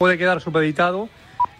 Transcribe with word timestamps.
puede 0.00 0.16
quedar 0.16 0.40
supeditado 0.40 1.10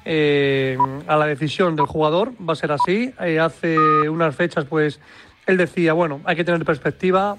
eh, 0.07 0.79
a 1.07 1.17
la 1.19 1.27
decisión 1.27 1.77
del 1.77 1.85
jugador, 1.85 2.33
va 2.41 2.55
a 2.55 2.57
ser 2.57 2.73
así. 2.73 3.13
Eh, 3.21 3.39
hace 3.39 3.77
unas 4.09 4.35
fechas, 4.35 4.65
pues 4.65 4.99
él 5.45 5.59
decía, 5.59 5.93
bueno, 5.93 6.23
hay 6.25 6.37
que 6.37 6.45
tener 6.45 6.65
perspectiva. 6.65 7.37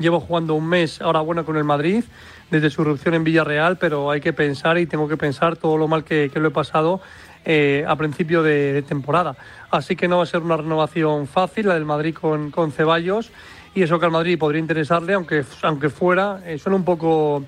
Llevo 0.00 0.18
jugando 0.18 0.54
un 0.54 0.68
mes 0.68 1.00
ahora 1.00 1.20
bueno 1.20 1.44
con 1.44 1.56
el 1.56 1.62
Madrid 1.62 2.02
desde 2.50 2.70
su 2.70 2.82
erupción 2.82 3.14
en 3.14 3.22
Villarreal, 3.22 3.78
pero 3.78 4.10
hay 4.10 4.20
que 4.20 4.32
pensar 4.32 4.78
y 4.78 4.86
tengo 4.86 5.06
que 5.06 5.16
pensar 5.16 5.56
todo 5.56 5.76
lo 5.76 5.86
mal 5.86 6.02
que, 6.02 6.28
lo 6.34 6.48
he 6.48 6.50
pasado 6.50 7.00
eh, 7.44 7.84
a 7.86 7.94
principio 7.94 8.42
de, 8.42 8.82
temporada. 8.82 9.36
Así 9.70 9.94
que 9.94 10.08
no 10.08 10.16
va 10.16 10.24
a 10.24 10.26
ser 10.26 10.42
una 10.42 10.56
renovación 10.56 11.28
fácil 11.28 11.68
la 11.68 11.74
del 11.74 11.84
Madrid 11.84 12.16
con, 12.16 12.50
con 12.50 12.72
Ceballos 12.72 13.30
y 13.76 13.82
eso 13.82 14.00
que 14.00 14.06
al 14.06 14.12
Madrid 14.12 14.36
podría 14.36 14.58
interesarle, 14.58 15.14
aunque, 15.14 15.44
aunque 15.62 15.88
fuera, 15.88 16.40
eh, 16.44 16.58
suena 16.58 16.74
un 16.74 16.84
poco, 16.84 17.44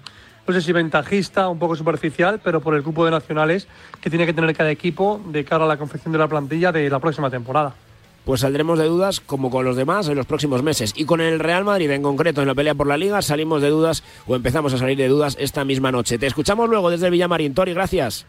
no 0.49 0.55
sé 0.55 0.62
si 0.62 0.73
ventajista, 0.73 1.49
un 1.49 1.59
poco 1.59 1.77
superficial, 1.77 2.41
pero 2.43 2.62
por 2.62 2.75
el 2.75 2.81
grupo 2.81 3.05
de 3.05 3.11
nacionales 3.11 3.69
que 4.01 4.09
tiene 4.09 4.25
que 4.25 4.33
tener 4.33 4.57
cada 4.57 4.71
equipo 4.71 5.21
de 5.27 5.45
cara 5.45 5.67
a 5.67 5.68
la 5.68 5.77
confección 5.77 6.11
de 6.11 6.18
la 6.18 6.27
plantilla 6.27 6.72
de 6.72 6.89
la 6.89 6.99
próxima 6.99 7.31
temporada 7.31 7.75
pues 8.25 8.43
saldremos 8.43 8.79
de 8.79 8.85
dudas 8.85 9.21
como 9.21 9.50
con 9.50 9.64
los 9.64 9.75
demás 9.75 10.07
en 10.07 10.14
los 10.14 10.27
próximos 10.27 10.63
meses. 10.63 10.93
Y 10.95 11.07
con 11.07 11.22
el 11.22 11.39
Real 11.39 11.64
Madrid 11.64 11.91
en 11.91 12.03
concreto 12.03 12.43
en 12.43 12.49
la 12.49 12.55
pelea 12.55 12.75
por 12.75 12.86
la 12.86 12.99
liga 12.99 13.22
salimos 13.22 13.63
de 13.63 13.71
dudas 13.71 14.05
o 14.27 14.36
empezamos 14.36 14.75
a 14.75 14.77
salir 14.77 14.99
de 14.99 15.08
dudas 15.08 15.35
esta 15.41 15.64
misma 15.64 15.91
noche. 15.93 16.19
Te 16.19 16.27
escuchamos 16.27 16.69
luego 16.69 16.91
desde 16.91 17.08
Villamarín. 17.08 17.55
Tori, 17.55 17.72
gracias. 17.72 18.27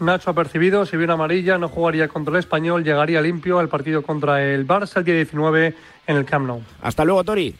Nacho 0.00 0.30
ha 0.30 0.34
percibido, 0.34 0.84
si 0.84 0.96
viene 0.96 1.12
amarilla, 1.12 1.58
no 1.58 1.68
jugaría 1.68 2.08
contra 2.08 2.32
el 2.32 2.40
Español, 2.40 2.82
llegaría 2.82 3.20
limpio 3.20 3.60
al 3.60 3.68
partido 3.68 4.02
contra 4.02 4.42
el 4.42 4.66
Barça 4.66 4.96
el 4.96 5.04
día 5.04 5.14
19 5.14 5.74
en 6.08 6.16
el 6.16 6.24
Camp 6.24 6.48
Nou. 6.48 6.62
Hasta 6.82 7.04
luego, 7.04 7.22
Tori. 7.22 7.54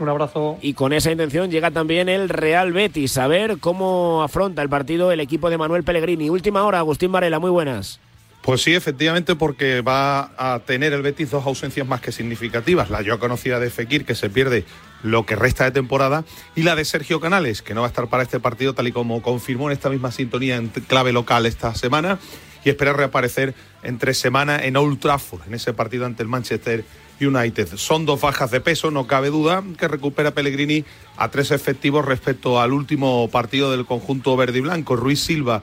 Un 0.00 0.08
abrazo. 0.08 0.58
Y 0.62 0.72
con 0.72 0.92
esa 0.92 1.12
intención 1.12 1.50
llega 1.50 1.70
también 1.70 2.08
el 2.08 2.28
Real 2.28 2.72
Betis. 2.72 3.18
A 3.18 3.26
ver 3.26 3.58
cómo 3.58 4.22
afronta 4.22 4.62
el 4.62 4.68
partido 4.68 5.12
el 5.12 5.20
equipo 5.20 5.50
de 5.50 5.58
Manuel 5.58 5.84
Pellegrini. 5.84 6.30
Última 6.30 6.64
hora, 6.64 6.78
Agustín 6.78 7.12
Varela, 7.12 7.38
muy 7.38 7.50
buenas. 7.50 8.00
Pues 8.42 8.62
sí, 8.62 8.74
efectivamente, 8.74 9.36
porque 9.36 9.82
va 9.82 10.32
a 10.38 10.60
tener 10.60 10.94
el 10.94 11.02
Betis 11.02 11.30
dos 11.30 11.44
ausencias 11.44 11.86
más 11.86 12.00
que 12.00 12.10
significativas. 12.10 12.88
La 12.88 13.02
yo 13.02 13.18
conocida 13.18 13.60
de 13.60 13.68
Fekir, 13.68 14.06
que 14.06 14.14
se 14.14 14.30
pierde 14.30 14.64
lo 15.02 15.26
que 15.26 15.36
resta 15.36 15.64
de 15.64 15.70
temporada, 15.70 16.24
y 16.56 16.62
la 16.62 16.74
de 16.74 16.86
Sergio 16.86 17.20
Canales, 17.20 17.60
que 17.60 17.74
no 17.74 17.82
va 17.82 17.88
a 17.88 17.90
estar 17.90 18.08
para 18.08 18.22
este 18.22 18.40
partido, 18.40 18.72
tal 18.72 18.88
y 18.88 18.92
como 18.92 19.20
confirmó 19.20 19.68
en 19.68 19.74
esta 19.74 19.90
misma 19.90 20.10
sintonía 20.10 20.56
en 20.56 20.68
clave 20.68 21.12
local 21.12 21.44
esta 21.44 21.74
semana, 21.74 22.18
y 22.64 22.70
espera 22.70 22.94
reaparecer 22.94 23.54
entre 23.82 24.14
semana 24.14 24.58
en 24.64 24.76
Old 24.76 25.00
Trafford, 25.00 25.42
en 25.46 25.54
ese 25.54 25.74
partido 25.74 26.06
ante 26.06 26.22
el 26.22 26.28
Manchester 26.28 26.84
United. 27.20 27.76
Son 27.76 28.06
dos 28.06 28.20
bajas 28.20 28.50
de 28.50 28.60
peso, 28.60 28.90
no 28.90 29.06
cabe 29.06 29.30
duda, 29.30 29.62
que 29.78 29.88
recupera 29.88 30.32
Pellegrini 30.32 30.84
a 31.16 31.30
tres 31.30 31.50
efectivos 31.50 32.04
respecto 32.04 32.60
al 32.60 32.72
último 32.72 33.28
partido 33.28 33.70
del 33.70 33.86
conjunto 33.86 34.36
verde 34.36 34.58
y 34.58 34.62
blanco. 34.62 34.96
Ruiz 34.96 35.20
Silva 35.20 35.62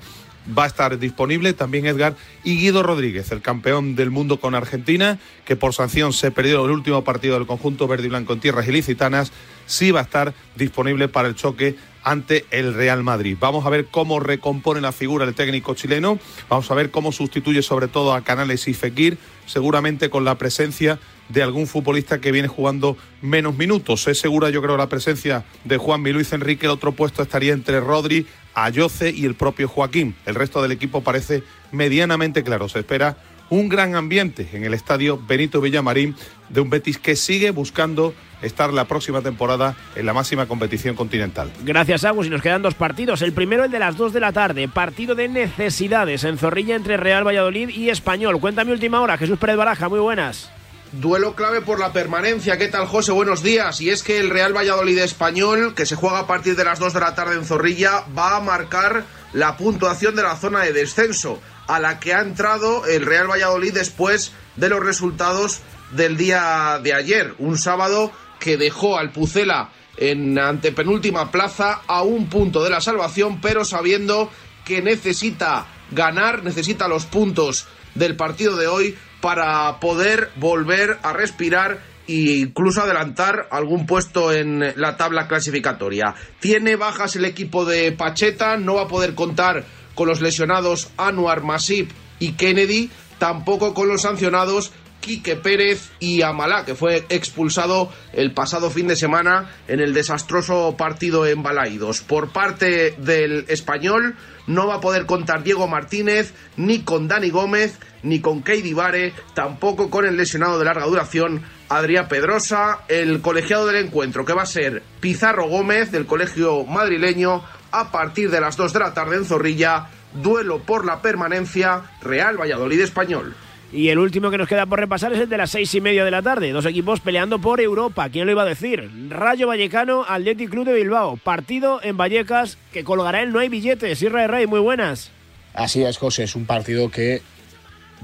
va 0.58 0.64
a 0.64 0.68
estar 0.68 0.98
disponible 0.98 1.54
también 1.54 1.86
Edgar 1.86 2.16
y 2.44 2.58
Guido 2.58 2.84
Rodríguez, 2.84 3.32
el 3.32 3.42
campeón 3.42 3.96
del 3.96 4.12
mundo 4.12 4.40
con 4.40 4.56
Argentina, 4.56 5.20
que 5.46 5.56
por 5.56 5.74
sanción 5.74 6.14
se 6.14 6.32
perdió 6.32 6.64
el 6.66 6.72
último 6.72 7.04
partido 7.04 7.36
del 7.36 7.48
conjunto 7.48 7.88
verde 7.88 8.06
y 8.06 8.10
blanco 8.10 8.34
en 8.34 8.40
tierras 8.40 8.68
ilicitanas, 8.68 9.32
sí 9.66 9.92
va 9.92 10.02
a 10.02 10.04
estar 10.04 10.34
disponible 10.56 11.08
para 11.08 11.28
el 11.28 11.36
choque 11.36 11.76
ante 12.04 12.46
el 12.52 12.74
Real 12.74 13.04
Madrid. 13.04 13.36
Vamos 13.40 13.66
a 13.66 13.70
ver 13.70 13.88
cómo 13.88 14.20
recompone 14.20 14.80
la 14.80 14.94
figura 14.94 15.26
el 15.26 15.36
técnico 15.36 15.76
chileno, 15.76 16.20
vamos 16.50 16.72
a 16.72 16.76
ver 16.76 16.92
cómo 16.92 17.12
sustituye 17.12 17.62
sobre 17.62 17.90
todo 17.90 18.14
a 18.14 18.22
Canales 18.22 18.68
y 18.68 18.74
Fekir, 18.74 19.18
seguramente 19.46 20.10
con 20.10 20.24
la 20.24 20.38
presencia 20.38 21.00
de 21.30 21.44
algún 21.44 21.68
futbolista 21.68 22.20
que 22.20 22.32
viene 22.32 22.48
jugando 22.48 22.98
menos 23.22 23.56
minutos. 23.58 24.08
Es 24.08 24.20
segura 24.20 24.50
yo 24.50 24.62
creo 24.62 24.78
la 24.78 24.90
presencia 24.90 25.46
de 25.64 25.78
Juan 25.78 26.04
Luis 26.04 26.34
Enrique, 26.34 26.66
el 26.66 26.72
otro 26.72 26.92
puesto 26.94 27.22
estaría 27.22 27.54
entre 27.54 27.80
Rodri, 27.80 28.26
Ayoce 28.54 29.12
y 29.12 29.26
el 29.26 29.36
propio 29.36 29.68
Joaquín. 29.68 30.16
El 30.26 30.36
resto 30.36 30.62
del 30.62 30.72
equipo 30.72 31.02
parece 31.02 31.44
medianamente 31.72 32.44
claro. 32.44 32.70
Se 32.70 32.80
espera 32.80 33.18
un 33.50 33.70
gran 33.70 33.96
ambiente 33.96 34.48
en 34.54 34.64
el 34.64 34.74
estadio 34.74 35.22
Benito 35.26 35.62
Villamarín 35.62 36.16
de 36.50 36.62
un 36.62 36.70
Betis 36.70 36.98
que 36.98 37.16
sigue 37.16 37.52
buscando 37.52 38.14
estar 38.42 38.72
la 38.74 38.86
próxima 38.86 39.22
temporada 39.22 39.76
en 39.96 40.06
la 40.06 40.14
máxima 40.14 40.46
competición 40.48 40.96
continental. 40.96 41.52
Gracias, 41.64 42.04
Agus. 42.04 42.28
Y 42.28 42.30
nos 42.30 42.42
quedan 42.42 42.62
dos 42.62 42.76
partidos. 42.76 43.22
El 43.22 43.34
primero, 43.34 43.66
el 43.66 43.72
de 43.72 43.80
las 43.80 43.98
dos 43.98 44.14
de 44.14 44.20
la 44.20 44.32
tarde. 44.32 44.68
Partido 44.68 45.16
de 45.16 45.28
necesidades 45.28 46.24
en 46.24 46.38
Zorrilla 46.38 46.76
entre 46.76 46.98
Real 46.98 47.26
Valladolid 47.26 47.70
y 47.70 47.90
Español. 47.90 48.40
Cuéntame 48.40 48.72
última 48.72 49.02
hora. 49.02 49.18
Jesús 49.18 49.40
Pérez 49.40 49.58
Baraja, 49.58 49.90
muy 49.90 50.00
buenas. 50.00 50.52
Duelo 50.94 51.36
clave 51.36 51.62
por 51.62 51.80
la 51.80 51.92
permanencia. 51.92 52.58
¿Qué 52.58 52.70
tal, 52.70 52.88
José? 52.88 53.12
Buenos 53.12 53.44
días. 53.44 53.82
Y 53.82 53.90
es 53.90 54.04
que 54.04 54.20
el 54.20 54.30
Real 54.30 54.56
Valladolid 54.56 54.98
español, 55.00 55.76
que 55.76 55.86
se 55.86 55.96
juega 55.96 56.20
a 56.20 56.28
partir 56.28 56.56
de 56.56 56.64
las 56.64 56.80
2 56.80 56.94
de 56.94 57.00
la 57.02 57.14
tarde 57.14 57.36
en 57.36 57.46
Zorrilla, 57.46 58.06
va 58.18 58.38
a 58.38 58.40
marcar 58.40 59.04
la 59.34 59.58
puntuación 59.58 60.16
de 60.16 60.24
la 60.24 60.38
zona 60.38 60.62
de 60.62 60.72
descenso, 60.72 61.42
a 61.68 61.82
la 61.82 62.00
que 62.00 62.14
ha 62.14 62.22
entrado 62.22 62.86
el 62.86 63.06
Real 63.06 63.30
Valladolid 63.30 63.74
después 63.74 64.32
de 64.56 64.70
los 64.70 64.80
resultados 64.80 65.60
del 65.92 66.16
día 66.16 66.80
de 66.82 66.94
ayer. 66.94 67.36
Un 67.38 67.58
sábado 67.58 68.12
que 68.40 68.56
dejó 68.56 68.98
al 68.98 69.12
Pucela 69.12 69.72
en 69.98 70.40
antepenúltima 70.40 71.32
plaza 71.32 71.82
a 71.88 72.04
un 72.04 72.30
punto 72.30 72.64
de 72.64 72.70
la 72.70 72.80
salvación, 72.80 73.42
pero 73.42 73.66
sabiendo 73.66 74.32
que 74.64 74.82
necesita 74.82 75.68
ganar, 75.92 76.44
necesita 76.44 76.88
los 76.88 77.06
puntos 77.06 77.68
del 77.98 78.16
partido 78.16 78.56
de 78.56 78.68
hoy 78.68 78.96
para 79.22 79.80
poder 79.80 80.30
volver 80.36 81.00
a 81.04 81.14
respirar 81.14 81.80
e 82.08 82.40
incluso 82.40 82.82
adelantar 82.82 83.48
algún 83.52 83.86
puesto 83.86 84.32
en 84.32 84.74
la 84.76 84.96
tabla 84.96 85.28
clasificatoria. 85.28 86.16
Tiene 86.40 86.76
bajas 86.76 87.16
el 87.16 87.26
equipo 87.26 87.66
de 87.66 87.92
Pacheta, 87.92 88.58
no 88.58 88.76
va 88.76 88.84
a 88.84 88.88
poder 88.88 89.14
contar 89.14 89.66
con 89.94 90.08
los 90.08 90.22
lesionados 90.22 90.90
Anuar 90.98 91.44
Masip 91.44 91.92
y 92.20 92.34
Kennedy, 92.34 92.90
tampoco 93.18 93.74
con 93.74 93.88
los 93.90 94.04
sancionados 94.04 94.72
Quique 95.08 95.38
Pérez 95.38 95.90
y 96.02 96.22
Amalá, 96.22 96.66
que 96.66 96.76
fue 96.76 97.06
expulsado 97.08 97.90
el 98.12 98.34
pasado 98.34 98.70
fin 98.70 98.90
de 98.90 98.98
semana 98.98 99.50
en 99.70 99.80
el 99.80 99.94
desastroso 99.94 100.76
partido 100.78 101.26
en 101.26 101.42
Balaidos. 101.42 102.02
Por 102.02 102.34
parte 102.34 102.92
del 102.98 103.46
español, 103.48 104.16
no 104.48 104.68
va 104.68 104.76
a 104.76 104.82
poder 104.82 105.06
contar 105.06 105.44
Diego 105.44 105.66
Martínez, 105.68 106.34
ni 106.58 106.82
con 106.82 107.08
Dani 107.08 107.30
Gómez, 107.30 107.80
ni 108.04 108.20
con 108.20 108.44
Keidi 108.44 108.74
Vare, 108.74 109.14
tampoco 109.34 109.90
con 109.90 110.06
el 110.06 110.18
lesionado 110.18 110.60
de 110.60 110.66
larga 110.66 110.86
duración 110.86 111.42
Adrián 111.70 112.10
Pedrosa, 112.10 112.80
el 112.90 113.22
colegiado 113.22 113.66
del 113.66 113.86
encuentro 113.86 114.26
que 114.26 114.34
va 114.34 114.44
a 114.44 114.46
ser 114.46 114.84
Pizarro 115.00 115.48
Gómez 115.48 115.90
del 115.92 116.06
colegio 116.06 116.66
madrileño 116.66 117.44
a 117.72 117.92
partir 117.92 118.30
de 118.30 118.42
las 118.42 118.58
2 118.58 118.74
de 118.74 118.80
la 118.80 118.94
tarde 118.94 119.16
en 119.16 119.26
Zorrilla, 119.26 119.88
duelo 120.14 120.60
por 120.60 120.86
la 120.86 121.02
permanencia 121.02 121.84
Real 122.02 122.38
Valladolid 122.38 122.82
Español. 122.82 123.36
Y 123.72 123.90
el 123.90 124.00
último 124.00 124.32
que 124.32 124.38
nos 124.38 124.48
queda 124.48 124.66
por 124.66 124.80
repasar 124.80 125.12
es 125.12 125.20
el 125.20 125.30
de 125.30 125.38
las 125.38 125.52
seis 125.52 125.74
y 125.76 125.82
media 125.82 126.06
de 126.06 126.12
la 126.12 126.22
tarde. 126.22 126.52
Dos 126.52 126.66
equipos 126.66 127.02
peleando 127.02 127.40
por 127.40 127.60
Europa. 127.60 128.10
¿Quién 128.10 128.26
lo 128.26 128.32
iba 128.32 128.44
a 128.44 128.46
decir? 128.46 128.90
Rayo 129.10 129.48
Vallecano, 129.48 130.06
Athletic 130.08 130.50
Club 130.50 130.66
de 130.66 130.74
Bilbao. 130.74 131.18
Partido 131.18 131.82
en 131.84 131.98
Vallecas 131.98 132.58
que 132.72 132.86
colgará 132.86 133.22
el 133.22 133.34
No 133.34 133.40
hay 133.40 133.50
billetes. 133.50 134.00
Sierra 134.00 134.22
de 134.22 134.28
Rey, 134.28 134.48
muy 134.48 134.62
buenas. 134.62 135.12
Así 135.54 135.84
es, 135.84 135.98
José. 135.98 136.24
Es 136.24 136.36
un 136.36 136.46
partido 136.46 136.90
que, 136.90 137.22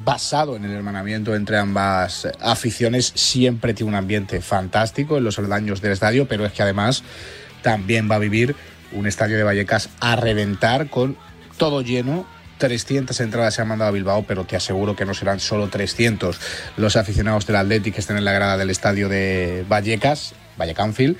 basado 0.04 0.58
en 0.58 0.66
el 0.66 0.72
hermanamiento 0.72 1.34
entre 1.34 1.58
ambas 1.58 2.28
aficiones, 2.42 3.14
siempre 3.16 3.74
tiene 3.74 3.92
un 3.92 3.96
ambiente 3.96 4.42
fantástico 4.42 5.18
en 5.18 5.24
los 5.24 5.40
aldaños 5.40 5.82
del 5.82 5.94
estadio, 5.94 6.28
pero 6.28 6.46
es 6.46 6.52
que 6.52 6.64
además 6.64 7.04
también 7.62 8.12
va 8.12 8.16
a 8.16 8.20
vivir 8.20 8.54
un 8.92 9.08
estadio 9.08 9.38
de 9.38 9.44
Vallecas 9.44 9.90
a 10.02 10.18
reventar 10.18 10.90
con 10.90 11.16
todo 11.58 11.82
lleno 11.82 12.26
300 12.58 13.20
entradas 13.20 13.56
se 13.56 13.62
han 13.62 13.68
mandado 13.68 13.90
a 13.90 13.92
Bilbao, 13.92 14.24
pero 14.28 14.46
te 14.46 14.56
aseguro 14.56 14.96
que 14.96 15.06
no 15.06 15.14
serán 15.14 15.40
solo 15.40 15.70
300 15.70 16.40
los 16.78 16.96
aficionados 16.96 17.46
del 17.46 17.58
Athletic 17.58 17.96
que 17.96 18.02
estén 18.02 18.18
en 18.18 18.26
la 18.26 18.34
grada 18.34 18.58
del 18.58 18.70
estadio 18.70 19.10
de 19.10 19.66
Vallecas, 19.68 20.34
Vallecanfield 20.58 21.18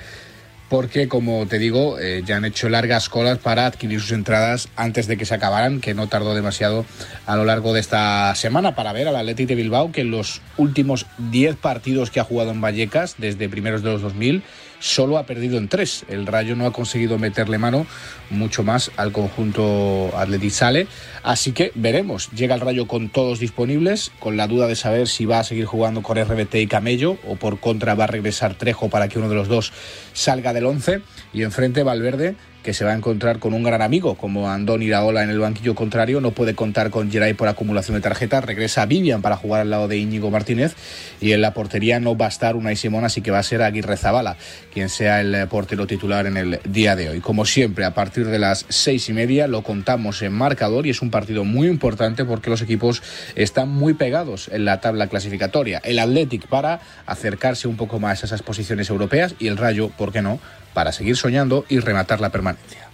porque 0.68 1.08
como 1.08 1.46
te 1.46 1.58
digo, 1.58 2.00
eh, 2.00 2.22
ya 2.24 2.36
han 2.36 2.44
hecho 2.44 2.68
largas 2.68 3.08
colas 3.08 3.38
para 3.38 3.66
adquirir 3.66 4.00
sus 4.00 4.12
entradas 4.12 4.68
antes 4.76 5.06
de 5.06 5.16
que 5.16 5.24
se 5.26 5.34
acabaran, 5.34 5.80
que 5.80 5.94
no 5.94 6.08
tardó 6.08 6.34
demasiado 6.34 6.84
a 7.26 7.36
lo 7.36 7.44
largo 7.44 7.72
de 7.72 7.80
esta 7.80 8.34
semana 8.34 8.74
para 8.74 8.92
ver 8.92 9.06
al 9.06 9.16
Athletic 9.16 9.46
de 9.46 9.54
Bilbao 9.54 9.92
que 9.92 10.00
en 10.00 10.10
los 10.10 10.40
últimos 10.56 11.06
10 11.18 11.56
partidos 11.56 12.10
que 12.10 12.20
ha 12.20 12.24
jugado 12.24 12.50
en 12.50 12.60
Vallecas 12.60 13.14
desde 13.18 13.48
primeros 13.48 13.82
de 13.82 13.90
los 13.90 14.02
2000 14.02 14.42
solo 14.84 15.16
ha 15.16 15.24
perdido 15.24 15.56
en 15.56 15.68
tres. 15.68 16.04
El 16.08 16.26
Rayo 16.26 16.56
no 16.56 16.66
ha 16.66 16.72
conseguido 16.72 17.18
meterle 17.18 17.56
mano 17.56 17.86
mucho 18.28 18.62
más 18.62 18.90
al 18.96 19.12
conjunto 19.12 20.10
Athletic 20.14 20.50
Sale. 20.50 20.86
Así 21.22 21.52
que 21.52 21.72
veremos. 21.74 22.30
Llega 22.32 22.54
el 22.54 22.60
Rayo 22.60 22.86
con 22.86 23.08
todos 23.08 23.38
disponibles, 23.38 24.12
con 24.18 24.36
la 24.36 24.46
duda 24.46 24.66
de 24.66 24.76
saber 24.76 25.08
si 25.08 25.24
va 25.24 25.38
a 25.38 25.44
seguir 25.44 25.64
jugando 25.64 26.02
con 26.02 26.22
RBT 26.22 26.56
y 26.56 26.66
Camello 26.66 27.16
o 27.26 27.36
por 27.36 27.60
contra 27.60 27.94
va 27.94 28.04
a 28.04 28.08
regresar 28.08 28.56
Trejo 28.56 28.90
para 28.90 29.08
que 29.08 29.18
uno 29.18 29.30
de 29.30 29.36
los 29.36 29.48
dos 29.48 29.72
salga 30.12 30.52
del 30.52 30.66
11. 30.66 31.00
Y 31.34 31.42
enfrente 31.42 31.82
Valverde 31.82 32.36
que 32.64 32.72
se 32.72 32.84
va 32.84 32.92
a 32.92 32.96
encontrar 32.96 33.38
con 33.38 33.52
un 33.52 33.62
gran 33.62 33.82
amigo 33.82 34.14
como 34.14 34.50
Andón 34.50 34.82
Iraola 34.82 35.22
en 35.22 35.28
el 35.28 35.38
banquillo 35.38 35.74
contrario, 35.74 36.22
no 36.22 36.30
puede 36.30 36.54
contar 36.54 36.88
con 36.88 37.12
Geray 37.12 37.34
por 37.34 37.46
acumulación 37.46 37.94
de 37.94 38.00
tarjetas, 38.00 38.42
regresa 38.42 38.86
Vivian 38.86 39.20
para 39.20 39.36
jugar 39.36 39.60
al 39.60 39.70
lado 39.70 39.86
de 39.86 39.98
Íñigo 39.98 40.30
Martínez 40.30 40.74
y 41.20 41.32
en 41.32 41.42
la 41.42 41.52
portería 41.52 42.00
no 42.00 42.16
va 42.16 42.24
a 42.24 42.30
estar 42.30 42.56
Unai 42.56 42.74
Simón, 42.74 43.04
así 43.04 43.20
que 43.20 43.30
va 43.30 43.38
a 43.38 43.42
ser 43.42 43.60
Aguirre 43.60 43.98
Zabala 43.98 44.36
quien 44.72 44.88
sea 44.88 45.20
el 45.20 45.46
portero 45.48 45.86
titular 45.86 46.26
en 46.26 46.38
el 46.38 46.60
día 46.64 46.96
de 46.96 47.10
hoy. 47.10 47.20
Como 47.20 47.44
siempre, 47.44 47.84
a 47.84 47.92
partir 47.92 48.26
de 48.26 48.38
las 48.38 48.64
seis 48.70 49.10
y 49.10 49.12
media 49.12 49.46
lo 49.46 49.62
contamos 49.62 50.22
en 50.22 50.32
marcador 50.32 50.86
y 50.86 50.90
es 50.90 51.02
un 51.02 51.10
partido 51.10 51.44
muy 51.44 51.68
importante 51.68 52.24
porque 52.24 52.48
los 52.48 52.62
equipos 52.62 53.02
están 53.34 53.68
muy 53.68 53.92
pegados 53.92 54.48
en 54.50 54.64
la 54.64 54.80
tabla 54.80 55.08
clasificatoria. 55.08 55.82
El 55.84 55.98
Athletic 55.98 56.46
para 56.46 56.80
acercarse 57.04 57.68
un 57.68 57.76
poco 57.76 58.00
más 58.00 58.22
a 58.22 58.26
esas 58.26 58.42
posiciones 58.42 58.88
europeas 58.88 59.34
y 59.38 59.48
el 59.48 59.58
Rayo, 59.58 59.90
¿por 59.90 60.10
qué 60.10 60.22
no?, 60.22 60.40
para 60.74 60.92
seguir 60.92 61.16
soñando 61.16 61.64
y 61.68 61.78
rematar 61.78 62.20
la 62.20 62.30
permanencia. 62.30 62.84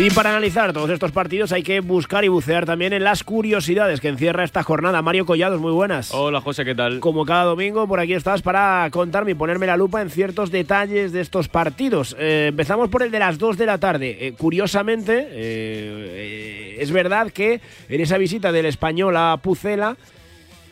Y 0.00 0.10
para 0.10 0.30
analizar 0.30 0.72
todos 0.72 0.90
estos 0.90 1.10
partidos 1.10 1.50
hay 1.50 1.64
que 1.64 1.80
buscar 1.80 2.24
y 2.24 2.28
bucear 2.28 2.64
también 2.66 2.92
en 2.92 3.02
las 3.02 3.24
curiosidades 3.24 4.00
que 4.00 4.06
encierra 4.06 4.44
esta 4.44 4.62
jornada. 4.62 5.02
Mario 5.02 5.26
Collados, 5.26 5.60
muy 5.60 5.72
buenas. 5.72 6.14
Hola 6.14 6.40
José, 6.40 6.64
¿qué 6.64 6.76
tal? 6.76 7.00
Como 7.00 7.24
cada 7.24 7.42
domingo, 7.42 7.88
por 7.88 7.98
aquí 7.98 8.14
estás 8.14 8.40
para 8.40 8.88
contarme 8.92 9.32
y 9.32 9.34
ponerme 9.34 9.66
la 9.66 9.76
lupa 9.76 10.00
en 10.00 10.10
ciertos 10.10 10.52
detalles 10.52 11.10
de 11.10 11.20
estos 11.20 11.48
partidos. 11.48 12.14
Eh, 12.16 12.46
empezamos 12.50 12.90
por 12.90 13.02
el 13.02 13.10
de 13.10 13.18
las 13.18 13.38
2 13.38 13.58
de 13.58 13.66
la 13.66 13.78
tarde. 13.78 14.16
Eh, 14.20 14.34
curiosamente, 14.38 15.26
eh, 15.32 16.76
es 16.78 16.92
verdad 16.92 17.32
que 17.32 17.60
en 17.88 18.00
esa 18.00 18.18
visita 18.18 18.52
del 18.52 18.66
español 18.66 19.16
a 19.16 19.36
Pucela 19.38 19.96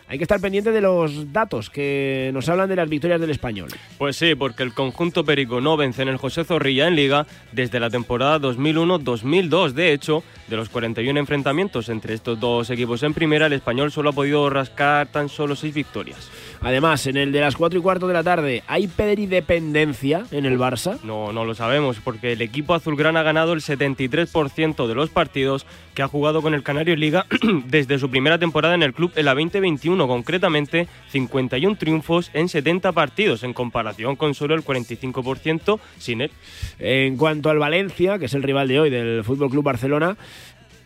hay 0.09 0.19
que 0.19 0.25
estar 0.25 0.41
pendiente 0.41 0.71
de 0.71 0.81
los 0.81 1.33
datos 1.33 1.71
que 1.71 2.31
nos 2.33 2.49
hablan 2.49 2.69
de 2.69 2.77
las 2.77 2.89
victorias 2.89 3.21
del 3.21 3.31
español. 3.31 3.69
Pues 3.99 4.17
sí, 4.17 4.35
porque 4.35 4.63
el 4.63 4.73
conjunto 4.73 5.25
perico 5.25 5.61
no 5.61 5.77
vence 5.77 6.03
en 6.03 6.09
el 6.09 6.17
José 6.17 6.45
Zorrilla 6.45 6.87
en 6.87 6.95
Liga 6.95 7.27
desde 7.53 7.81
la 7.81 7.91
temporada 7.91 8.39
2001-2002. 8.41 9.73
De 9.73 9.93
hecho, 9.93 10.23
de 10.49 10.57
los 10.57 10.69
41 10.69 11.19
enfrentamientos 11.19 11.89
entre 11.89 12.15
estos 12.15 12.39
dos 12.39 12.71
equipos 12.71 13.03
en 13.03 13.15
primera, 13.15 13.47
el 13.47 13.53
español 13.53 13.91
solo 13.91 14.11
ha 14.11 14.13
podido 14.13 14.49
rascar 14.51 15.09
tan 15.09 15.29
solo 15.29 15.57
6 15.57 15.75
victorias. 15.75 16.31
Además, 16.61 17.07
en 17.07 17.17
el 17.17 17.33
de 17.33 17.41
las 17.41 17.57
4 17.57 17.79
y 17.79 17.83
cuarto 17.83 18.09
de 18.09 18.15
la 18.15 18.23
tarde, 18.23 18.63
¿hay 18.67 18.87
dependencia 19.27 20.25
en 20.31 20.47
el 20.47 20.59
Barça? 20.59 20.99
No, 21.03 21.33
no 21.33 21.45
lo 21.45 21.55
sabemos, 21.55 21.99
porque 22.03 22.33
el 22.33 22.43
equipo 22.43 22.75
azulgrana 22.75 23.21
ha 23.21 23.23
ganado 23.23 23.53
el 23.53 23.61
73% 23.61 24.87
de 24.87 24.95
los 24.95 25.11
partidos 25.11 25.67
que 25.95 26.03
ha 26.03 26.09
jugado 26.09 26.43
con 26.43 26.55
el 26.55 26.63
Canario 26.63 26.95
en 26.95 27.01
Liga 27.01 27.27
desde 27.67 27.99
su 27.99 28.11
primera 28.11 28.39
temporada 28.39 28.75
en 28.75 28.83
el 28.83 28.95
club 28.95 29.13
en 29.17 29.25
la 29.25 29.35
2021, 29.35 30.07
concretamente 30.07 30.89
51 31.11 31.77
triunfos 31.77 32.31
en 32.35 32.49
70 32.49 32.93
partidos, 32.93 33.43
en 33.43 33.53
comparación 33.53 34.17
con 34.17 34.35
solo 34.35 34.55
el 34.55 34.65
45% 34.65 35.79
sin 35.99 36.21
él. 36.21 36.31
En 36.79 37.17
cuanto 37.17 37.51
al 37.51 37.59
Valencia, 37.59 38.19
que 38.19 38.27
es 38.27 38.35
el 38.35 38.43
rival 38.43 38.69
de 38.69 38.81
hoy 38.81 38.91
del 38.91 39.25
Fútbol 39.25 39.51
Club 39.51 39.65
Barcelona, 39.65 40.17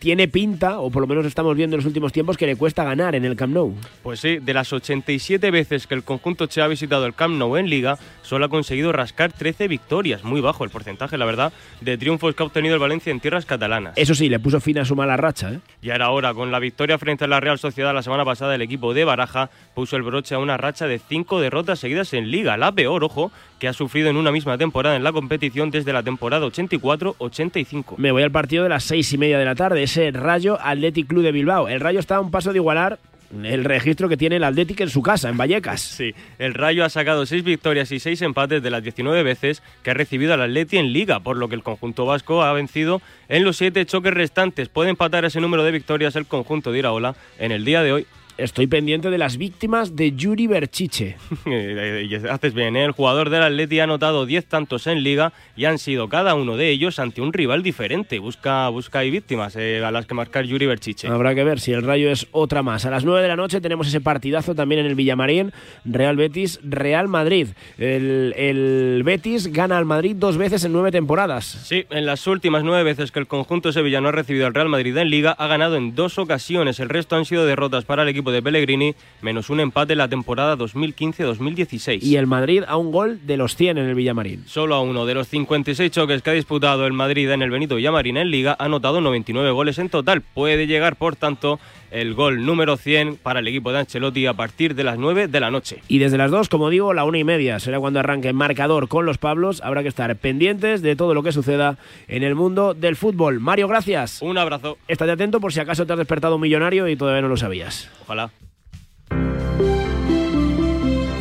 tiene 0.00 0.26
pinta, 0.26 0.80
o 0.80 0.90
por 0.90 1.02
lo 1.02 1.06
menos 1.06 1.26
estamos 1.26 1.54
viendo 1.54 1.76
en 1.76 1.78
los 1.78 1.86
últimos 1.86 2.12
tiempos, 2.12 2.36
que 2.36 2.46
le 2.46 2.56
cuesta 2.56 2.82
ganar 2.82 3.14
en 3.14 3.24
el 3.24 3.36
Camp 3.36 3.54
Nou. 3.54 3.74
Pues 4.02 4.18
sí, 4.18 4.38
de 4.38 4.54
las 4.54 4.72
87 4.72 5.50
veces 5.50 5.86
que 5.86 5.94
el 5.94 6.02
conjunto 6.02 6.46
Che 6.46 6.62
ha 6.62 6.66
visitado 6.66 7.06
el 7.06 7.14
Camp 7.14 7.36
Nou 7.36 7.56
en 7.56 7.68
Liga, 7.68 7.98
solo 8.22 8.46
ha 8.46 8.48
conseguido 8.48 8.92
rascar 8.92 9.32
13 9.32 9.68
victorias, 9.68 10.24
muy 10.24 10.40
bajo 10.40 10.64
el 10.64 10.70
porcentaje, 10.70 11.18
la 11.18 11.26
verdad, 11.26 11.52
de 11.82 11.98
triunfos 11.98 12.34
que 12.34 12.42
ha 12.42 12.46
obtenido 12.46 12.74
el 12.74 12.80
Valencia 12.80 13.10
en 13.12 13.20
tierras 13.20 13.44
catalanas. 13.44 13.92
Eso 13.96 14.14
sí, 14.14 14.28
le 14.28 14.40
puso 14.40 14.60
fin 14.60 14.78
a 14.78 14.84
su 14.84 14.96
mala 14.96 15.16
racha. 15.16 15.52
¿eh? 15.52 15.60
Y 15.82 15.90
ahora, 15.90 16.06
ahora, 16.06 16.34
con 16.34 16.50
la 16.50 16.58
victoria 16.58 16.98
frente 16.98 17.24
a 17.24 17.28
la 17.28 17.38
Real 17.38 17.58
Sociedad 17.58 17.94
la 17.94 18.02
semana 18.02 18.24
pasada, 18.24 18.54
el 18.54 18.62
equipo 18.62 18.94
de 18.94 19.04
Baraja 19.04 19.50
puso 19.74 19.96
el 19.96 20.02
broche 20.02 20.34
a 20.34 20.38
una 20.38 20.56
racha 20.56 20.86
de 20.86 20.98
5 20.98 21.40
derrotas 21.40 21.78
seguidas 21.78 22.14
en 22.14 22.30
Liga, 22.30 22.56
la 22.56 22.72
peor, 22.72 23.04
ojo, 23.04 23.30
que 23.60 23.68
ha 23.68 23.72
sufrido 23.72 24.08
en 24.08 24.16
una 24.16 24.32
misma 24.32 24.58
temporada 24.58 24.96
en 24.96 25.04
la 25.04 25.12
competición 25.12 25.70
desde 25.70 25.92
la 25.92 26.02
temporada 26.02 26.46
84-85. 26.46 27.98
Me 27.98 28.10
voy 28.10 28.24
al 28.24 28.32
partido 28.32 28.64
de 28.64 28.70
las 28.70 28.82
6 28.84 29.12
y 29.12 29.18
media 29.18 29.38
de 29.38 29.44
la 29.44 29.54
tarde, 29.54 29.84
ese 29.84 30.10
Rayo 30.10 30.58
Athletic 30.60 31.06
Club 31.06 31.22
de 31.22 31.30
Bilbao. 31.30 31.68
El 31.68 31.78
Rayo 31.78 32.00
está 32.00 32.16
a 32.16 32.20
un 32.20 32.32
paso 32.32 32.52
de 32.52 32.58
igualar 32.58 32.98
el 33.44 33.62
registro 33.64 34.08
que 34.08 34.16
tiene 34.16 34.36
el 34.36 34.44
Athletic 34.44 34.80
en 34.80 34.90
su 34.90 35.02
casa, 35.02 35.28
en 35.28 35.36
Vallecas. 35.36 35.80
Sí, 36.00 36.14
el 36.38 36.54
Rayo 36.54 36.84
ha 36.84 36.88
sacado 36.88 37.26
seis 37.26 37.44
victorias 37.44 37.92
y 37.92 38.00
seis 38.00 38.22
empates 38.22 38.62
de 38.62 38.70
las 38.70 38.82
19 38.82 39.22
veces 39.22 39.62
que 39.82 39.90
ha 39.90 39.94
recibido 39.94 40.32
al 40.32 40.40
Atleti 40.40 40.78
en 40.78 40.94
Liga, 40.94 41.20
por 41.20 41.36
lo 41.36 41.48
que 41.48 41.54
el 41.54 41.62
conjunto 41.62 42.06
vasco 42.06 42.42
ha 42.42 42.52
vencido 42.54 43.02
en 43.28 43.44
los 43.44 43.58
siete 43.58 43.84
choques 43.84 44.14
restantes. 44.14 44.70
Puede 44.70 44.88
empatar 44.88 45.26
ese 45.26 45.42
número 45.42 45.62
de 45.62 45.72
victorias 45.72 46.16
el 46.16 46.24
conjunto 46.24 46.72
de 46.72 46.78
Iraola 46.78 47.14
en 47.38 47.52
el 47.52 47.66
día 47.66 47.82
de 47.82 47.92
hoy 47.92 48.06
estoy 48.42 48.66
pendiente 48.66 49.10
de 49.10 49.18
las 49.18 49.36
víctimas 49.36 49.96
de 49.96 50.12
Yuri 50.12 50.46
Berchiche. 50.46 51.16
Haces 52.30 52.54
bien, 52.54 52.76
¿eh? 52.76 52.84
el 52.84 52.92
jugador 52.92 53.30
del 53.30 53.42
Atleti 53.42 53.80
ha 53.80 53.84
anotado 53.84 54.26
10 54.26 54.46
tantos 54.46 54.86
en 54.86 55.02
liga 55.02 55.32
y 55.56 55.66
han 55.66 55.78
sido 55.78 56.08
cada 56.08 56.34
uno 56.34 56.56
de 56.56 56.70
ellos 56.70 56.98
ante 56.98 57.20
un 57.20 57.32
rival 57.32 57.62
diferente. 57.62 58.18
Busca, 58.18 58.68
busca 58.68 59.04
y 59.04 59.10
víctimas 59.10 59.56
eh, 59.56 59.84
a 59.84 59.90
las 59.90 60.06
que 60.06 60.14
marcar 60.14 60.44
Yuri 60.44 60.66
Berchiche. 60.66 61.08
Habrá 61.08 61.34
que 61.34 61.44
ver 61.44 61.60
si 61.60 61.72
el 61.72 61.82
Rayo 61.82 62.10
es 62.10 62.26
otra 62.32 62.62
más. 62.62 62.86
A 62.86 62.90
las 62.90 63.04
9 63.04 63.22
de 63.22 63.28
la 63.28 63.36
noche 63.36 63.60
tenemos 63.60 63.86
ese 63.86 64.00
partidazo 64.00 64.54
también 64.54 64.80
en 64.80 64.86
el 64.86 64.94
Villamarín, 64.94 65.52
Real 65.84 66.16
Betis, 66.16 66.60
Real 66.62 67.08
Madrid. 67.08 67.48
El, 67.78 68.34
el 68.36 69.02
Betis 69.04 69.52
gana 69.52 69.78
al 69.78 69.84
Madrid 69.84 70.16
dos 70.16 70.36
veces 70.36 70.64
en 70.64 70.72
nueve 70.72 70.90
temporadas. 70.90 71.44
Sí, 71.44 71.84
en 71.90 72.06
las 72.06 72.26
últimas 72.26 72.64
nueve 72.64 72.84
veces 72.84 73.12
que 73.12 73.18
el 73.18 73.26
conjunto 73.26 73.72
sevillano 73.72 74.08
ha 74.08 74.12
recibido 74.12 74.46
al 74.46 74.54
Real 74.54 74.68
Madrid 74.68 74.96
en 74.96 75.10
liga, 75.10 75.32
ha 75.32 75.46
ganado 75.46 75.76
en 75.76 75.94
dos 75.94 76.18
ocasiones. 76.18 76.80
El 76.80 76.88
resto 76.88 77.16
han 77.16 77.24
sido 77.24 77.44
derrotas 77.44 77.84
para 77.84 78.02
el 78.02 78.08
equipo 78.08 78.29
de 78.30 78.42
Pellegrini, 78.42 78.94
menos 79.22 79.50
un 79.50 79.60
empate 79.60 79.92
en 79.92 79.98
la 79.98 80.08
temporada 80.08 80.56
2015-2016. 80.56 82.02
Y 82.02 82.16
el 82.16 82.26
Madrid 82.26 82.62
a 82.66 82.76
un 82.76 82.90
gol 82.92 83.20
de 83.26 83.36
los 83.36 83.56
100 83.56 83.78
en 83.78 83.86
el 83.86 83.94
Villamarín. 83.94 84.44
Solo 84.46 84.74
a 84.74 84.80
uno 84.80 85.06
de 85.06 85.14
los 85.14 85.28
56 85.28 85.90
choques 85.90 86.22
que 86.22 86.30
ha 86.30 86.34
disputado 86.34 86.86
el 86.86 86.92
Madrid 86.92 87.30
en 87.30 87.42
el 87.42 87.50
Benito 87.50 87.76
Villamarín 87.76 88.16
en 88.16 88.30
Liga 88.30 88.56
ha 88.58 88.64
anotado 88.64 89.00
99 89.00 89.50
goles 89.50 89.78
en 89.78 89.88
total. 89.88 90.22
Puede 90.22 90.66
llegar, 90.66 90.96
por 90.96 91.16
tanto, 91.16 91.58
el 91.90 92.14
gol 92.14 92.44
número 92.44 92.76
100 92.76 93.16
para 93.16 93.40
el 93.40 93.48
equipo 93.48 93.72
de 93.72 93.80
Ancelotti 93.80 94.26
a 94.26 94.34
partir 94.34 94.74
de 94.74 94.84
las 94.84 94.98
9 94.98 95.28
de 95.28 95.40
la 95.40 95.50
noche. 95.50 95.82
Y 95.88 95.98
desde 95.98 96.18
las 96.18 96.30
2, 96.30 96.48
como 96.48 96.70
digo, 96.70 96.94
la 96.94 97.04
una 97.04 97.18
y 97.18 97.24
media 97.24 97.58
será 97.58 97.80
cuando 97.80 98.00
arranque 98.00 98.28
el 98.28 98.34
marcador 98.34 98.88
con 98.88 99.06
los 99.06 99.18
Pablos. 99.18 99.60
Habrá 99.62 99.82
que 99.82 99.88
estar 99.88 100.14
pendientes 100.16 100.82
de 100.82 100.96
todo 100.96 101.14
lo 101.14 101.22
que 101.22 101.32
suceda 101.32 101.78
en 102.08 102.22
el 102.22 102.34
mundo 102.34 102.74
del 102.74 102.96
fútbol. 102.96 103.40
Mario, 103.40 103.68
gracias. 103.68 104.22
Un 104.22 104.38
abrazo. 104.38 104.78
Estate 104.88 105.12
atento 105.12 105.40
por 105.40 105.52
si 105.52 105.60
acaso 105.60 105.86
te 105.86 105.92
has 105.92 105.98
despertado 105.98 106.36
un 106.36 106.40
millonario 106.42 106.88
y 106.88 106.96
todavía 106.96 107.22
no 107.22 107.28
lo 107.28 107.36
sabías. 107.36 107.90
Ojalá. 108.02 108.30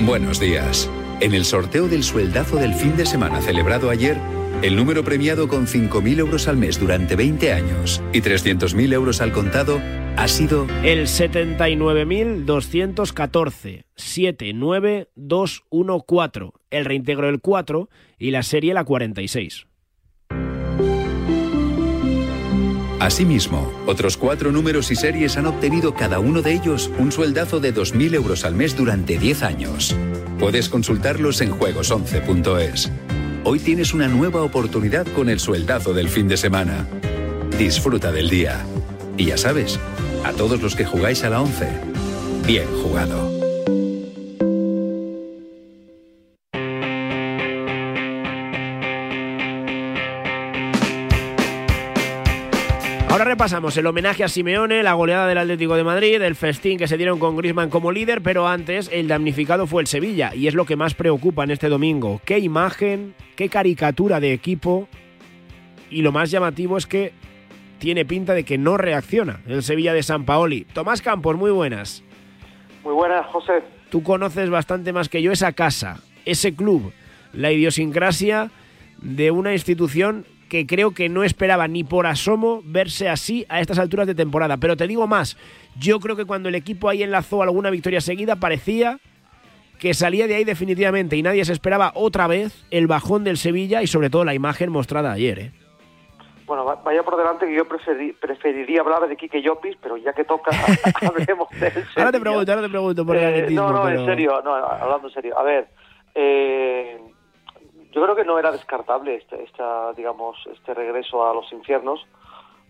Buenos 0.01 0.39
días. 0.39 0.89
En 1.19 1.33
el 1.33 1.43
sorteo 1.43 1.87
del 1.87 2.03
sueldazo 2.03 2.55
del 2.55 2.73
fin 2.73 2.95
de 2.95 3.05
semana 3.05 3.41
celebrado 3.41 3.89
ayer, 3.89 4.17
el 4.61 4.75
número 4.75 5.03
premiado 5.03 5.47
con 5.47 5.65
5.000 5.67 6.19
euros 6.19 6.47
al 6.47 6.57
mes 6.57 6.79
durante 6.79 7.15
20 7.15 7.53
años 7.53 8.03
y 8.11 8.21
300.000 8.21 8.93
euros 8.93 9.21
al 9.21 9.31
contado 9.31 9.79
ha 10.17 10.27
sido 10.27 10.67
el 10.83 11.07
79.214 11.07 13.85
79214, 13.95 16.51
el 16.71 16.85
reintegro 16.85 17.27
del 17.27 17.39
4 17.39 17.89
y 18.17 18.31
la 18.31 18.41
serie 18.43 18.73
la 18.73 18.83
46. 18.83 19.67
Asimismo, 22.99 23.71
otros 23.87 24.17
cuatro 24.17 24.51
números 24.51 24.91
y 24.91 24.97
series 24.97 25.37
han 25.37 25.45
obtenido 25.45 25.93
cada 25.93 26.19
uno 26.19 26.41
de 26.41 26.51
ellos 26.51 26.91
un 26.99 27.13
sueldazo 27.13 27.61
de 27.61 27.73
2.000 27.73 28.13
euros 28.13 28.43
al 28.43 28.55
mes 28.55 28.75
durante 28.75 29.17
10 29.17 29.43
años. 29.43 29.95
Puedes 30.37 30.67
consultarlos 30.67 31.39
en 31.39 31.51
juegos11.es. 31.51 32.91
Hoy 33.45 33.59
tienes 33.59 33.93
una 33.93 34.07
nueva 34.07 34.43
oportunidad 34.43 35.07
con 35.07 35.29
el 35.29 35.39
sueldazo 35.39 35.93
del 35.93 36.09
fin 36.09 36.27
de 36.27 36.35
semana. 36.35 36.85
Disfruta 37.57 38.11
del 38.11 38.29
día. 38.29 38.65
Y 39.17 39.25
ya 39.25 39.37
sabes, 39.37 39.79
a 40.25 40.33
todos 40.33 40.61
los 40.61 40.75
que 40.75 40.85
jugáis 40.85 41.23
a 41.23 41.29
la 41.29 41.41
11, 41.41 41.69
bien 42.45 42.67
jugado. 42.83 43.38
Repasamos 53.39 53.77
el 53.77 53.87
homenaje 53.87 54.25
a 54.25 54.27
Simeone, 54.27 54.83
la 54.83 54.95
goleada 54.95 55.25
del 55.25 55.37
Atlético 55.37 55.77
de 55.77 55.85
Madrid, 55.85 56.21
el 56.21 56.35
festín 56.35 56.77
que 56.77 56.89
se 56.89 56.97
dieron 56.97 57.19
con 57.19 57.37
Griezmann 57.37 57.69
como 57.69 57.89
líder, 57.89 58.21
pero 58.21 58.49
antes 58.49 58.89
el 58.91 59.07
damnificado 59.07 59.65
fue 59.65 59.81
el 59.81 59.87
Sevilla 59.87 60.35
y 60.35 60.47
es 60.49 60.55
lo 60.55 60.65
que 60.65 60.75
más 60.75 60.93
preocupa 60.93 61.45
en 61.45 61.51
este 61.51 61.69
domingo. 61.69 62.19
Qué 62.25 62.39
imagen, 62.39 63.15
qué 63.37 63.47
caricatura 63.47 64.19
de 64.19 64.33
equipo 64.33 64.89
y 65.89 66.01
lo 66.01 66.11
más 66.11 66.31
llamativo 66.31 66.75
es 66.77 66.85
que 66.85 67.13
tiene 67.77 68.03
pinta 68.03 68.33
de 68.33 68.43
que 68.43 68.57
no 68.57 68.75
reacciona 68.75 69.39
el 69.47 69.63
Sevilla 69.63 69.93
de 69.93 70.03
San 70.03 70.25
Paoli. 70.25 70.65
Tomás 70.73 71.01
Campos, 71.01 71.37
muy 71.37 71.51
buenas. 71.51 72.03
Muy 72.83 72.93
buenas, 72.93 73.25
José. 73.27 73.63
Tú 73.89 74.03
conoces 74.03 74.49
bastante 74.49 74.91
más 74.91 75.07
que 75.07 75.21
yo 75.21 75.31
esa 75.31 75.53
casa, 75.53 76.01
ese 76.25 76.53
club, 76.53 76.91
la 77.31 77.53
idiosincrasia 77.53 78.51
de 79.01 79.31
una 79.31 79.53
institución 79.53 80.25
que 80.49 80.67
creo 80.67 80.91
que 80.91 81.07
no 81.07 81.23
esperaba 81.23 81.67
ni 81.67 81.83
por 81.83 82.07
asomo 82.07 82.61
verse 82.65 83.07
así 83.07 83.45
a 83.47 83.61
estas 83.61 83.79
alturas 83.79 84.07
de 84.07 84.15
temporada. 84.15 84.57
Pero 84.57 84.75
te 84.75 84.87
digo 84.87 85.07
más, 85.07 85.37
yo 85.79 85.99
creo 85.99 86.15
que 86.15 86.25
cuando 86.25 86.49
el 86.49 86.55
equipo 86.55 86.89
ahí 86.89 87.03
enlazó 87.03 87.41
alguna 87.41 87.69
victoria 87.69 88.01
seguida 88.01 88.35
parecía 88.35 88.99
que 89.79 89.93
salía 89.93 90.27
de 90.27 90.35
ahí 90.35 90.43
definitivamente 90.43 91.15
y 91.15 91.23
nadie 91.23 91.45
se 91.45 91.53
esperaba 91.53 91.91
otra 91.95 92.27
vez 92.27 92.65
el 92.69 92.87
bajón 92.87 93.23
del 93.23 93.37
Sevilla 93.37 93.81
y 93.81 93.87
sobre 93.87 94.09
todo 94.09 94.25
la 94.25 94.33
imagen 94.33 94.71
mostrada 94.71 95.13
ayer. 95.13 95.39
¿eh? 95.39 95.51
Bueno, 96.45 96.65
vaya 96.83 97.03
por 97.03 97.15
delante 97.15 97.45
que 97.45 97.55
yo 97.55 97.65
preferiría 97.65 98.81
hablar 98.81 99.07
de 99.07 99.15
Quique 99.15 99.41
Llopis, 99.41 99.77
pero 99.81 99.97
ya 99.97 100.13
que 100.13 100.25
toca, 100.25 100.51
hablemos 101.07 101.47
de 101.51 101.67
él. 101.67 101.85
Ahora 101.95 102.11
te 102.11 102.19
pregunto, 102.19 102.51
ahora 102.51 102.63
te 102.63 102.69
pregunto 102.69 103.05
por 103.05 103.15
el 103.15 103.45
eh, 103.45 103.51
No, 103.51 103.71
no, 103.71 103.87
en 103.87 104.05
serio, 104.05 104.41
no, 104.43 104.55
hablando 104.55 105.07
en 105.07 105.13
serio. 105.13 105.37
A 105.39 105.43
ver, 105.43 105.69
eh, 106.15 106.99
yo 107.99 108.05
creo 108.05 108.15
que 108.15 108.23
no 108.23 108.39
era 108.39 108.53
descartable 108.53 109.15
este, 109.15 109.43
esta, 109.43 109.91
digamos, 109.91 110.37
este 110.53 110.73
regreso 110.73 111.27
a 111.27 111.33
los 111.33 111.51
infiernos, 111.51 112.07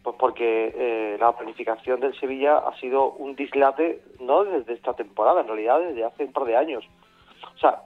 pues 0.02 0.16
porque 0.18 0.74
eh, 0.76 1.18
la 1.20 1.38
planificación 1.38 2.00
del 2.00 2.20
Sevilla 2.20 2.58
ha 2.58 2.76
sido 2.80 3.12
un 3.12 3.36
dislate, 3.36 4.02
no 4.20 4.44
desde 4.44 4.74
esta 4.74 4.94
temporada, 4.96 5.42
en 5.42 5.48
realidad 5.48 5.82
desde 5.82 6.04
hace 6.04 6.26
un 6.26 6.34
par 6.34 6.46
de 6.46 6.58
años. 6.58 6.84
O 7.56 7.60
sea, 7.60 7.84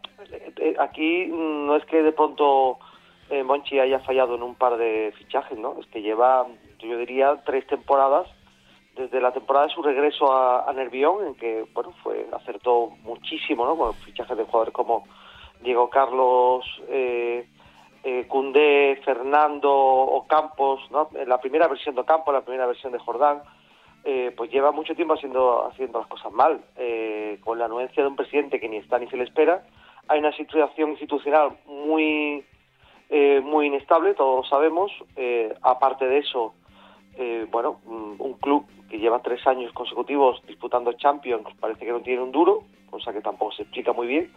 aquí 0.79 1.25
no 1.27 1.75
es 1.75 1.83
que 1.85 2.01
de 2.01 2.13
pronto 2.13 2.79
eh, 3.29 3.43
Monchi 3.43 3.77
haya 3.77 3.99
fallado 3.99 4.35
en 4.35 4.43
un 4.43 4.55
par 4.55 4.77
de 4.77 5.13
fichajes, 5.17 5.57
¿no? 5.57 5.75
Es 5.81 5.87
que 5.87 6.01
lleva, 6.01 6.47
yo 6.79 6.97
diría, 6.97 7.43
tres 7.45 7.67
temporadas 7.67 8.25
desde 8.95 9.19
la 9.19 9.33
temporada 9.33 9.67
de 9.67 9.73
su 9.73 9.83
regreso 9.83 10.31
a, 10.31 10.71
Nervión, 10.73 11.27
en 11.27 11.35
que, 11.35 11.65
bueno, 11.73 11.93
fue 12.03 12.25
acertó 12.31 12.91
muchísimo, 13.01 13.65
¿no? 13.65 13.75
Con 13.75 13.93
fichajes 13.95 14.37
de 14.37 14.45
jugadores 14.45 14.73
como 14.73 15.03
Diego 15.63 15.89
Carlos, 15.89 16.65
eh, 16.89 17.47
eh 18.03 18.25
Cundé, 18.27 18.99
Fernando 19.03 19.71
o 19.73 20.27
Campos, 20.27 20.81
¿no? 20.91 21.09
La 21.25 21.39
primera 21.39 21.67
versión 21.67 21.95
de 21.95 22.05
Campos, 22.05 22.33
la 22.33 22.41
primera 22.41 22.67
versión 22.67 22.91
de 22.91 22.99
Jordán, 22.99 23.41
eh, 24.03 24.33
pues 24.35 24.51
lleva 24.51 24.71
mucho 24.71 24.93
tiempo 24.95 25.13
haciendo, 25.13 25.65
haciendo 25.65 25.99
las 25.99 26.07
cosas 26.07 26.31
mal, 26.33 26.61
eh, 26.75 27.39
con 27.43 27.57
la 27.57 27.65
anuencia 27.65 28.03
de 28.03 28.09
un 28.09 28.15
presidente 28.15 28.59
que 28.59 28.67
ni 28.67 28.77
está 28.77 28.99
ni 28.99 29.07
se 29.07 29.17
le 29.17 29.23
espera. 29.23 29.63
Hay 30.09 30.19
una 30.19 30.33
situación 30.33 30.91
institucional 30.91 31.57
muy 31.65 32.45
muy 33.43 33.67
inestable, 33.67 34.15
todos 34.15 34.37
lo 34.37 34.49
sabemos. 34.49 34.91
Aparte 35.61 36.07
de 36.07 36.17
eso, 36.17 36.55
bueno, 37.51 37.79
mm, 37.85 38.15
un 38.17 38.33
club 38.41 38.65
que 38.89 38.97
lleva 38.97 39.21
tres 39.21 39.45
años 39.45 39.71
consecutivos 39.73 40.41
disputando 40.47 40.93
Champions 40.93 41.47
parece 41.59 41.85
que 41.85 41.91
no 41.91 42.01
tiene 42.01 42.23
un 42.23 42.31
duro, 42.31 42.63
cosa 42.89 43.13
que 43.13 43.21
tampoco 43.21 43.51
se 43.51 43.63
explica 43.63 43.93
muy 43.93 44.07
bien. 44.07 44.31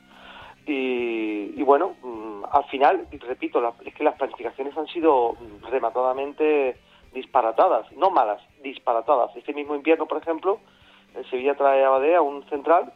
Y, 0.68 1.62
bueno, 1.62 1.94
mm, 2.02 2.44
al 2.50 2.64
final, 2.64 3.06
repito, 3.20 3.62
es 3.84 3.94
que 3.94 4.04
las 4.04 4.16
planificaciones 4.16 4.76
han 4.76 4.88
sido 4.88 5.36
rematadamente 5.70 6.76
disparatadas, 7.12 7.90
no 7.92 8.10
malas, 8.10 8.42
disparatadas. 8.62 9.34
Este 9.36 9.54
mismo 9.54 9.76
invierno, 9.76 10.06
por 10.06 10.20
ejemplo, 10.20 10.58
el 11.14 11.24
Sevilla 11.30 11.54
trae 11.54 11.84
a 11.84 11.90
Badea 11.90 12.20
un 12.20 12.44
central, 12.48 12.92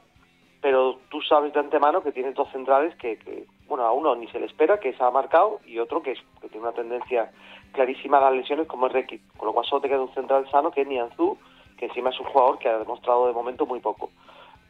pero 0.60 0.98
tú 1.08 1.22
sabes 1.22 1.52
de 1.52 1.60
antemano 1.60 2.02
que 2.02 2.12
tiene 2.12 2.32
dos 2.32 2.50
centrales 2.50 2.94
que, 2.96 3.18
que 3.18 3.46
bueno, 3.66 3.84
a 3.84 3.92
uno 3.92 4.14
ni 4.16 4.26
se 4.28 4.40
le 4.40 4.46
espera, 4.46 4.80
que 4.80 4.92
se 4.92 5.02
ha 5.02 5.10
marcado, 5.10 5.60
y 5.64 5.78
otro 5.78 6.02
que, 6.02 6.12
es, 6.12 6.18
que 6.40 6.48
tiene 6.48 6.66
una 6.66 6.76
tendencia 6.76 7.30
clarísima 7.72 8.18
a 8.18 8.22
las 8.22 8.34
lesiones, 8.34 8.66
como 8.66 8.88
es 8.88 8.92
Requi. 8.92 9.20
Con 9.36 9.46
lo 9.46 9.52
cual 9.54 9.64
solo 9.64 9.80
te 9.80 9.88
queda 9.88 10.02
un 10.02 10.12
central 10.12 10.50
sano, 10.50 10.72
que 10.72 10.82
es 10.82 10.88
Nianzú, 10.88 11.38
que 11.78 11.86
encima 11.86 12.10
es 12.10 12.18
un 12.18 12.26
jugador 12.26 12.58
que 12.58 12.68
ha 12.68 12.78
demostrado 12.78 13.28
de 13.28 13.32
momento 13.32 13.64
muy 13.64 13.78
poco. 13.78 14.10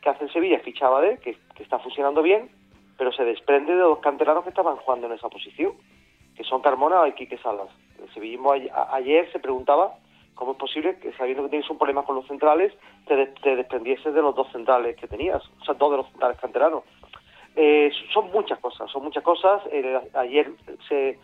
¿Qué 0.03 0.11
hace 0.11 0.25
en 0.25 0.33
Sevilla? 0.33 0.61
Fichaba 0.61 1.01
de, 1.01 1.19
que, 1.19 1.37
que 1.55 1.63
está 1.63 1.79
funcionando 1.79 2.23
bien, 2.23 2.51
pero 3.01 3.13
se 3.13 3.25
desprende 3.25 3.75
de 3.75 3.81
dos 3.81 4.01
canteranos 4.01 4.45
que 4.45 4.51
estaban 4.51 4.77
jugando 4.77 5.07
en 5.07 5.15
esa 5.15 5.31
posición, 5.31 5.73
que 6.37 6.45
son 6.45 6.61
Carmona 6.61 7.09
y 7.09 7.13
Quique 7.13 7.39
Salas. 7.39 7.71
El 7.99 8.13
sevillismo 8.13 8.53
ayer 8.53 9.33
se 9.33 9.39
preguntaba 9.39 9.95
cómo 10.35 10.53
es 10.53 10.59
posible 10.59 10.99
que 10.99 11.11
sabiendo 11.15 11.45
que 11.45 11.49
tienes 11.49 11.71
un 11.71 11.79
problema 11.79 12.03
con 12.03 12.17
los 12.17 12.27
centrales, 12.27 12.75
te, 13.07 13.29
te 13.43 13.57
desprendieses 13.57 14.13
de 14.13 14.21
los 14.21 14.35
dos 14.35 14.53
centrales 14.53 14.99
que 14.99 15.09
tenías, 15.09 15.43
o 15.63 15.65
sea, 15.65 15.73
dos 15.73 15.93
de 15.93 15.97
los 15.97 16.11
centrales 16.11 16.39
canteranos. 16.39 16.85
Eh, 17.57 17.91
son 18.13 18.31
muchas 18.33 18.59
cosas, 18.59 18.91
son 18.91 19.03
muchas 19.03 19.25
cosas. 19.25 19.63
ayer 20.13 20.53
se, 20.87 21.19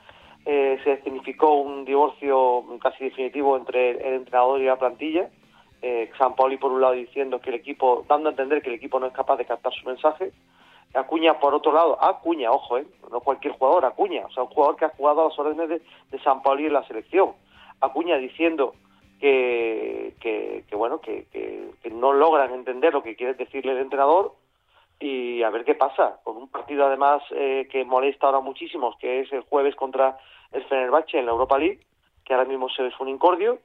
eh, 0.46 0.80
se 0.82 1.02
significó 1.02 1.56
un 1.56 1.84
divorcio 1.84 2.64
casi 2.80 3.04
definitivo 3.04 3.54
entre 3.58 3.90
el, 3.90 4.14
entrenador 4.14 4.62
y 4.62 4.64
la 4.64 4.78
plantilla. 4.78 5.28
Eh, 5.82 6.10
San 6.16 6.34
Pauli 6.36 6.56
por 6.56 6.72
un 6.72 6.80
lado 6.80 6.94
diciendo 6.94 7.38
que 7.38 7.50
el 7.50 7.56
equipo, 7.56 8.06
dando 8.08 8.30
a 8.30 8.32
entender 8.32 8.62
que 8.62 8.70
el 8.70 8.76
equipo 8.76 8.98
no 8.98 9.08
es 9.08 9.12
capaz 9.12 9.36
de 9.36 9.44
captar 9.44 9.74
su 9.74 9.86
mensaje. 9.86 10.32
Acuña 10.96 11.38
por 11.38 11.54
otro 11.54 11.72
lado, 11.72 12.02
Acuña, 12.02 12.50
ojo, 12.50 12.78
eh, 12.78 12.86
no 13.10 13.20
cualquier 13.20 13.54
jugador, 13.54 13.84
Acuña, 13.84 14.26
o 14.26 14.30
sea, 14.30 14.44
un 14.44 14.48
jugador 14.48 14.76
que 14.76 14.86
ha 14.86 14.90
jugado 14.90 15.22
a 15.22 15.28
las 15.28 15.38
órdenes 15.38 15.68
de, 16.10 16.18
San 16.20 16.42
Pauli 16.42 16.66
en 16.66 16.72
la 16.72 16.86
selección. 16.86 17.34
Acuña 17.80 18.16
diciendo 18.16 18.74
que, 19.20 20.14
que, 20.20 20.76
bueno, 20.76 21.00
que, 21.00 21.26
que, 21.32 21.70
que 21.82 21.90
no 21.90 22.12
logran 22.12 22.52
entender 22.54 22.94
lo 22.94 23.02
que 23.02 23.16
quiere 23.16 23.34
decirle 23.34 23.72
el 23.72 23.78
entrenador 23.78 24.34
y 24.98 25.42
a 25.42 25.50
ver 25.50 25.64
qué 25.64 25.74
pasa, 25.74 26.20
con 26.24 26.36
un 26.36 26.48
partido 26.48 26.86
además 26.86 27.22
eh, 27.32 27.68
que 27.70 27.84
molesta 27.84 28.26
ahora 28.26 28.40
muchísimo, 28.40 28.96
que 28.98 29.20
es 29.20 29.32
el 29.32 29.42
jueves 29.42 29.76
contra 29.76 30.18
el 30.52 30.64
Fenerbahce 30.64 31.18
en 31.18 31.26
la 31.26 31.32
Europa 31.32 31.58
League, 31.58 31.80
que 32.24 32.32
ahora 32.34 32.48
mismo 32.48 32.68
se 32.70 32.86
es 32.86 32.98
un 32.98 33.08
incordio, 33.08 33.58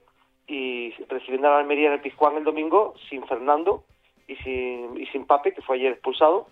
y 0.48 0.92
recibiendo 1.08 1.50
la 1.50 1.60
Almería 1.60 1.88
en 1.88 1.94
el 1.94 2.02
Pizjuán 2.02 2.36
el 2.36 2.44
domingo 2.44 2.96
sin 3.10 3.26
Fernando 3.26 3.86
y 4.28 4.36
sin, 4.38 5.00
y 5.00 5.06
sin 5.08 5.26
Pape, 5.26 5.54
que 5.54 5.62
fue 5.62 5.78
ayer 5.78 5.94
expulsado, 5.94 6.48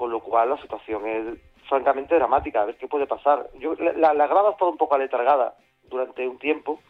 con 0.00 0.10
lo 0.10 0.20
cual 0.20 0.48
la 0.48 0.56
situación 0.56 1.06
es 1.06 1.38
francamente 1.68 2.14
dramática, 2.14 2.62
a 2.62 2.64
ver 2.64 2.78
qué 2.78 2.88
puede 2.88 3.06
pasar. 3.06 3.50
Yo, 3.58 3.74
la, 3.74 4.14
la 4.14 4.26
grada 4.26 4.56
ha 4.58 4.64
un 4.64 4.78
poco 4.78 4.94
aletargada 4.94 5.56
durante 5.90 6.26
un 6.26 6.38
tiempo, 6.38 6.80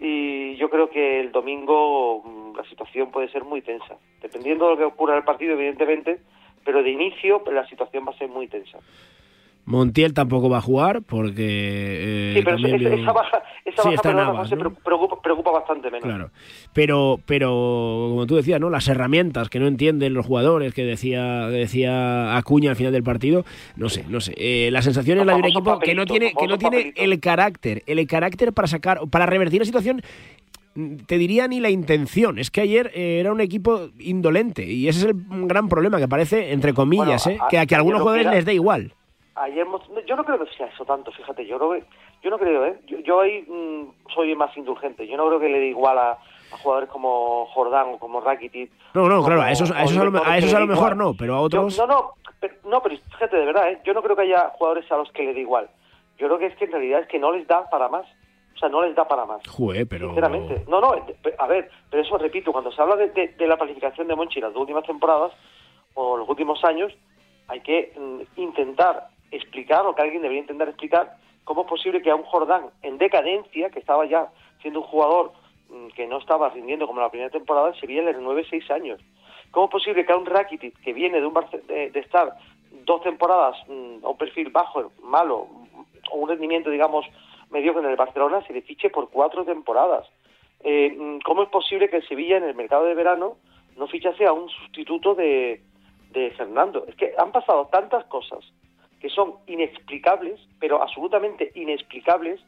y 0.00 0.56
yo 0.56 0.68
creo 0.68 0.90
que 0.90 1.20
el 1.20 1.30
domingo 1.30 2.22
mm, 2.24 2.56
la 2.56 2.64
situación 2.64 3.12
puede 3.12 3.28
ser 3.28 3.44
muy 3.44 3.62
tensa, 3.62 3.94
dependiendo 4.20 4.64
de 4.64 4.72
lo 4.72 4.78
que 4.78 4.84
ocurra 4.84 5.12
en 5.12 5.18
el 5.18 5.24
partido, 5.24 5.52
evidentemente, 5.52 6.22
pero 6.64 6.82
de 6.82 6.90
inicio 6.90 7.40
la 7.52 7.68
situación 7.68 8.04
va 8.04 8.10
a 8.10 8.18
ser 8.18 8.28
muy 8.28 8.48
tensa. 8.48 8.80
Montiel 9.66 10.12
tampoco 10.12 10.50
va 10.50 10.58
a 10.58 10.60
jugar 10.60 11.02
porque. 11.02 12.32
Eh, 12.32 12.34
sí, 12.36 12.42
pero 12.44 12.56
esa, 12.56 13.12
baja, 13.12 13.42
esa 13.64 14.12
baja 14.12 14.44
se 14.46 14.56
preocupa, 14.56 15.22
preocupa, 15.22 15.50
bastante 15.52 15.90
menos. 15.90 16.04
Claro. 16.04 16.30
Pero, 16.74 17.18
pero, 17.24 17.48
como 18.10 18.26
tú 18.26 18.36
decías, 18.36 18.60
¿no? 18.60 18.68
Las 18.68 18.88
herramientas 18.88 19.48
que 19.48 19.58
no 19.58 19.66
entienden 19.66 20.12
los 20.12 20.26
jugadores, 20.26 20.74
que 20.74 20.84
decía, 20.84 21.48
decía 21.48 22.36
Acuña 22.36 22.70
al 22.70 22.76
final 22.76 22.92
del 22.92 23.02
partido, 23.02 23.44
no 23.76 23.88
sé, 23.88 24.04
no 24.08 24.20
sé. 24.20 24.34
Eh, 24.36 24.70
la 24.70 24.82
sensación 24.82 25.18
es 25.18 25.26
la 25.26 25.32
de 25.32 25.38
un 25.38 25.46
equipo 25.46 25.78
que 25.78 25.94
no 25.94 26.04
tiene, 26.04 26.34
que 26.38 26.46
no 26.46 26.58
tiene 26.58 26.92
el 26.96 27.18
carácter, 27.20 27.82
el 27.86 28.06
carácter 28.06 28.52
para 28.52 28.68
sacar, 28.68 29.00
para 29.08 29.24
revertir 29.24 29.60
la 29.60 29.66
situación 29.66 30.02
te 31.06 31.18
diría 31.18 31.46
ni 31.46 31.60
la 31.60 31.70
intención. 31.70 32.38
Es 32.38 32.50
que 32.50 32.60
ayer 32.60 32.90
eh, 32.94 33.20
era 33.20 33.32
un 33.32 33.40
equipo 33.40 33.90
indolente 34.00 34.64
y 34.64 34.88
ese 34.88 34.98
es 35.00 35.04
el 35.06 35.14
gran 35.46 35.68
problema 35.68 35.98
que 35.98 36.08
parece, 36.08 36.52
entre 36.52 36.74
comillas, 36.74 37.26
eh, 37.28 37.38
que 37.48 37.58
a, 37.58 37.66
que 37.66 37.76
a 37.76 37.78
algunos 37.78 38.02
jugadores 38.02 38.26
les 38.26 38.44
dé 38.44 38.54
igual 38.54 38.92
ayer 39.36 39.66
yo 40.06 40.16
no 40.16 40.24
creo 40.24 40.38
que 40.38 40.54
sea 40.56 40.66
eso 40.66 40.84
tanto, 40.84 41.10
fíjate, 41.12 41.46
yo 41.46 41.58
no, 41.58 41.74
yo 42.22 42.30
no 42.30 42.38
creo, 42.38 42.66
¿eh? 42.66 42.78
Yo, 43.04 43.20
ahí 43.20 43.42
mm, 43.42 44.12
soy 44.14 44.34
más 44.34 44.56
indulgente, 44.56 45.06
yo 45.06 45.16
no 45.16 45.26
creo 45.26 45.40
que 45.40 45.48
le 45.48 45.60
dé 45.60 45.66
igual 45.68 45.98
a, 45.98 46.18
jugadores 46.62 46.88
como 46.88 47.46
Jordán 47.46 47.94
o 47.94 47.98
como 47.98 48.20
Rakitic. 48.20 48.70
No, 48.94 49.08
no, 49.08 49.24
claro, 49.24 49.42
a 49.42 49.50
esos, 49.50 49.72
a 49.72 49.82
esos, 49.82 49.96
a 49.96 50.04
lo, 50.04 50.22
a 50.22 50.60
lo 50.60 50.66
mejor 50.66 50.96
no, 50.96 51.14
pero 51.14 51.34
a 51.34 51.40
otros... 51.40 51.76
no, 51.78 51.86
no, 51.86 52.12
pero, 52.38 52.54
no, 52.64 52.80
pero 52.80 52.96
fíjate, 52.96 53.36
de 53.36 53.46
verdad, 53.46 53.72
¿eh? 53.72 53.80
yo 53.84 53.92
no 53.92 54.02
creo 54.02 54.14
que 54.14 54.22
haya 54.22 54.50
jugadores 54.50 54.90
a 54.92 54.96
los 54.96 55.10
que 55.10 55.24
le 55.24 55.34
dé 55.34 55.40
igual. 55.40 55.68
Yo 56.16 56.28
creo 56.28 56.38
que 56.38 56.46
es 56.46 56.56
que 56.56 56.66
en 56.66 56.72
realidad 56.72 57.00
es 57.00 57.08
que 57.08 57.18
no 57.18 57.32
les 57.32 57.46
da 57.48 57.68
para 57.68 57.88
más. 57.88 58.06
O 58.54 58.58
sea, 58.58 58.68
no 58.68 58.82
les 58.82 58.94
da 58.94 59.08
para 59.08 59.24
más. 59.24 59.42
Jue, 59.48 59.84
pero... 59.84 60.06
Sinceramente. 60.06 60.64
No, 60.68 60.80
no, 60.80 60.94
a 61.38 61.46
ver, 61.48 61.68
pero 61.90 62.02
eso 62.04 62.16
repito, 62.18 62.52
cuando 62.52 62.70
se 62.70 62.80
habla 62.80 62.94
de, 62.94 63.08
de, 63.36 63.46
la 63.48 63.56
planificación 63.56 64.06
de 64.06 64.14
Monchi 64.14 64.40
las 64.40 64.52
dos 64.52 64.60
últimas 64.60 64.84
temporadas 64.84 65.32
o 65.94 66.16
los 66.16 66.28
últimos 66.28 66.62
años, 66.64 66.92
hay 67.48 67.60
que 67.60 67.92
mm, 67.96 68.40
intentar 68.40 69.08
explicar, 69.36 69.86
o 69.86 69.94
que 69.94 70.02
alguien 70.02 70.22
debería 70.22 70.42
intentar 70.42 70.68
explicar, 70.68 71.16
cómo 71.44 71.62
es 71.62 71.68
posible 71.68 72.02
que 72.02 72.10
a 72.10 72.16
un 72.16 72.24
Jordán 72.24 72.70
en 72.82 72.98
decadencia, 72.98 73.70
que 73.70 73.78
estaba 73.78 74.06
ya 74.06 74.28
siendo 74.62 74.80
un 74.80 74.86
jugador 74.86 75.32
mm, 75.68 75.88
que 75.88 76.06
no 76.06 76.18
estaba 76.18 76.50
rindiendo 76.50 76.86
como 76.86 77.00
la 77.00 77.10
primera 77.10 77.30
temporada, 77.30 77.72
se 77.74 77.80
Sevilla 77.80 78.02
le 78.02 78.16
9-6 78.16 78.70
años. 78.70 79.00
¿Cómo 79.50 79.66
es 79.66 79.72
posible 79.72 80.04
que 80.04 80.12
a 80.12 80.16
un 80.16 80.26
Rakitic 80.26 80.80
que 80.80 80.92
viene 80.92 81.20
de, 81.20 81.26
un 81.26 81.34
de, 81.68 81.92
estar 81.94 82.34
dos 82.84 83.02
temporadas 83.02 83.56
mm, 83.68 84.04
a 84.04 84.08
un 84.08 84.16
perfil 84.16 84.50
bajo, 84.50 84.90
malo, 85.02 85.46
o 86.10 86.16
un 86.16 86.28
rendimiento, 86.28 86.70
digamos, 86.70 87.06
medio 87.50 87.78
en 87.78 87.86
el 87.86 87.96
Barcelona, 87.96 88.44
se 88.46 88.52
le 88.52 88.62
fiche 88.62 88.90
por 88.90 89.10
cuatro 89.10 89.44
temporadas? 89.44 90.08
Eh, 90.64 90.96
mm, 90.96 91.18
¿Cómo 91.20 91.42
es 91.42 91.48
posible 91.50 91.88
que 91.88 91.96
el 91.96 92.08
Sevilla 92.08 92.38
en 92.38 92.44
el 92.44 92.54
mercado 92.54 92.84
de 92.86 92.94
verano 92.94 93.36
no 93.76 93.86
fichase 93.86 94.26
a 94.26 94.32
un 94.32 94.48
sustituto 94.48 95.14
de, 95.14 95.60
de 96.10 96.30
Fernando? 96.30 96.84
Es 96.88 96.94
que 96.96 97.14
han 97.18 97.32
pasado 97.32 97.68
tantas 97.70 98.04
cosas 98.06 98.44
que 99.04 99.10
son 99.10 99.34
inexplicables, 99.46 100.40
pero 100.58 100.80
absolutamente 100.80 101.52
inexplicables, 101.56 102.40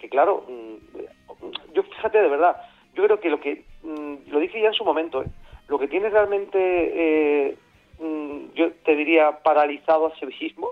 que 0.00 0.08
claro, 0.08 0.44
mm, 0.48 1.74
yo 1.74 1.84
fíjate 1.84 2.20
de 2.20 2.28
verdad, 2.28 2.56
yo 2.92 3.04
creo 3.04 3.20
que 3.20 3.30
lo 3.30 3.38
que, 3.38 3.62
mm, 3.84 4.32
lo 4.32 4.40
dije 4.40 4.60
ya 4.60 4.66
en 4.66 4.74
su 4.74 4.84
momento, 4.84 5.22
¿eh? 5.22 5.26
lo 5.68 5.78
que 5.78 5.86
tiene 5.86 6.10
realmente, 6.10 6.58
eh, 6.58 7.56
mm, 8.00 8.52
yo 8.56 8.72
te 8.84 8.96
diría, 8.96 9.44
paralizado 9.44 10.06
al 10.06 10.18
sevillismo, 10.18 10.70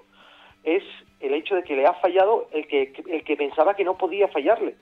es 0.64 0.82
el 1.20 1.32
hecho 1.34 1.54
de 1.54 1.62
que 1.62 1.76
le 1.76 1.86
ha 1.86 1.94
fallado 1.94 2.48
el 2.50 2.66
que, 2.66 2.92
el 3.08 3.22
que 3.22 3.36
pensaba 3.36 3.76
que 3.76 3.84
no 3.84 3.96
podía 3.96 4.26
fallarle. 4.26 4.74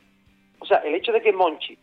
O 0.61 0.65
sea, 0.65 0.79
el 0.79 0.95
hecho 0.95 1.13
de 1.13 1.21
que 1.21 1.35
Monchi 1.35 1.77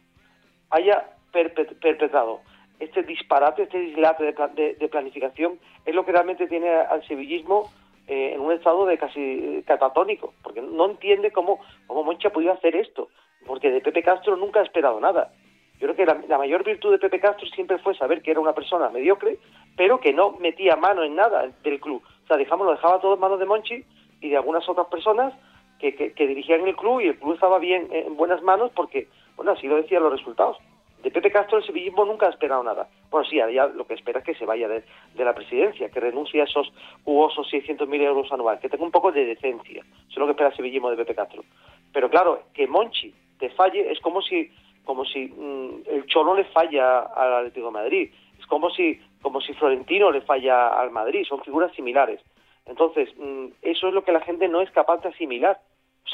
haya 0.72 1.06
perpetrado 1.32 2.42
este 2.80 3.04
disparate, 3.04 3.62
este 3.62 3.78
dislate 3.78 4.34
de, 4.34 4.90
planificación 4.90 5.60
es 5.86 5.94
lo 5.94 6.04
que 6.04 6.14
realmente 6.14 6.48
tiene 6.48 6.68
al 6.68 7.06
sevillismo 7.08 7.70
eh, 8.08 8.34
en 8.34 8.42
un 8.42 8.52
estado 8.52 8.86
de 8.86 8.98
casi 8.98 9.64
catatónico, 9.66 10.34
porque 10.44 10.62
no 10.62 10.86
entiende 10.86 11.32
cómo, 11.32 11.60
cómo 11.88 12.04
Monchi 12.04 12.28
ha 12.28 12.34
podido 12.34 12.54
hacer 12.54 12.76
esto, 12.76 13.10
porque 13.46 13.72
de 13.72 13.82
Pepe 13.82 14.04
Castro 14.04 14.36
nunca 14.36 14.60
ha 14.60 14.64
esperado 14.64 15.00
nada. 15.00 15.32
Yo 15.80 15.88
creo 15.88 15.96
que 15.96 16.28
la, 16.28 16.38
mayor 16.38 16.64
virtud 16.64 16.92
de 16.92 17.00
Pepe 17.00 17.20
Castro 17.20 17.48
siempre 17.48 17.80
fue 17.80 17.96
saber 17.96 18.22
que 18.22 18.32
era 18.32 18.40
una 18.40 18.54
persona 18.54 18.90
mediocre, 18.90 19.40
pero 19.76 20.00
que 20.00 20.14
no 20.14 20.32
metía 20.40 20.76
mano 20.76 21.04
en 21.04 21.16
nada 21.16 21.52
del 21.64 21.80
club. 21.80 22.02
O 22.24 22.28
sea, 22.28 22.38
dejamos, 22.38 22.66
lo 22.66 22.74
dejaba 22.74 23.02
todo 23.02 23.16
en 23.16 23.20
manos 23.20 23.40
de 23.40 23.46
Monchi 23.46 23.84
y 24.22 24.30
de 24.30 24.38
algunas 24.38 24.68
otras 24.70 24.88
personas 24.88 25.34
que, 25.80 25.94
que, 25.96 26.28
dirigían 26.28 26.66
el 26.66 26.76
club 26.76 27.02
y 27.02 27.08
el 27.08 27.20
club 27.20 27.34
estaba 27.34 27.60
bien 27.60 27.90
en 27.92 28.16
buenas 28.16 28.42
manos 28.42 28.72
porque, 28.74 29.10
bueno, 29.36 29.52
así 29.52 29.68
lo 29.68 29.76
decían 29.76 30.04
los 30.04 30.14
resultados. 30.14 30.58
De 31.06 31.12
Pepe 31.12 31.30
Castro 31.30 31.60
el 31.60 31.64
sevillismo 31.64 32.04
nunca 32.04 32.26
ha 32.26 32.32
esperado 32.32 32.64
nada. 32.64 32.90
Bueno, 33.12 33.30
sí, 33.30 33.36
ya 33.36 33.68
lo 33.68 33.86
que 33.86 33.94
espera 33.94 34.22
es 34.22 34.26
que 34.26 34.34
se 34.34 34.44
vaya 34.44 34.68
de, 34.68 34.84
la 35.14 35.36
presidencia, 35.36 35.92
que 35.92 36.00
renuncie 36.00 36.42
a 36.42 36.46
esos 36.46 36.74
jugosos 37.04 37.48
600.000 37.54 38.02
euros 38.02 38.32
anuales, 38.32 38.60
que 38.60 38.70
tenga 38.70 38.86
un 38.86 38.90
poco 38.90 39.12
de 39.12 39.24
decencia. 39.24 39.84
Eso 39.84 40.10
es 40.10 40.18
lo 40.18 40.26
que 40.26 40.32
espera 40.32 40.50
el 40.50 40.56
sevillismo 40.56 40.90
de 40.90 40.98
Pepe 40.98 41.14
Castro. 41.14 41.44
Pero 41.94 42.10
claro, 42.10 42.46
que 42.56 42.66
Monchi 42.66 43.14
te 43.38 43.52
falle 43.52 43.92
es 43.92 44.00
como 44.00 44.24
si 44.24 44.50
como 44.84 45.06
si 45.06 45.28
mm, 45.28 45.84
el 45.92 46.08
Cholo 46.08 46.34
le 46.34 46.46
falla 46.46 47.02
al 47.02 47.36
Atlético 47.36 47.68
de 47.68 47.74
Madrid. 47.74 48.12
Es 48.40 48.48
como 48.48 48.72
si 48.72 49.00
como 49.22 49.42
si 49.42 49.54
Florentino 49.54 50.10
le 50.10 50.22
falla 50.22 50.70
al 50.70 50.90
Madrid. 50.90 51.24
Son 51.30 51.40
figuras 51.44 51.72
similares. 51.76 52.20
Entonces, 52.66 53.10
mm, 53.16 53.50
eso 53.62 53.90
es 53.90 53.94
lo 53.94 54.04
que 54.04 54.12
la 54.12 54.22
gente 54.22 54.48
no 54.48 54.60
es 54.60 54.72
capaz 54.72 55.04
de 55.04 55.10
asimilar. 55.10 55.60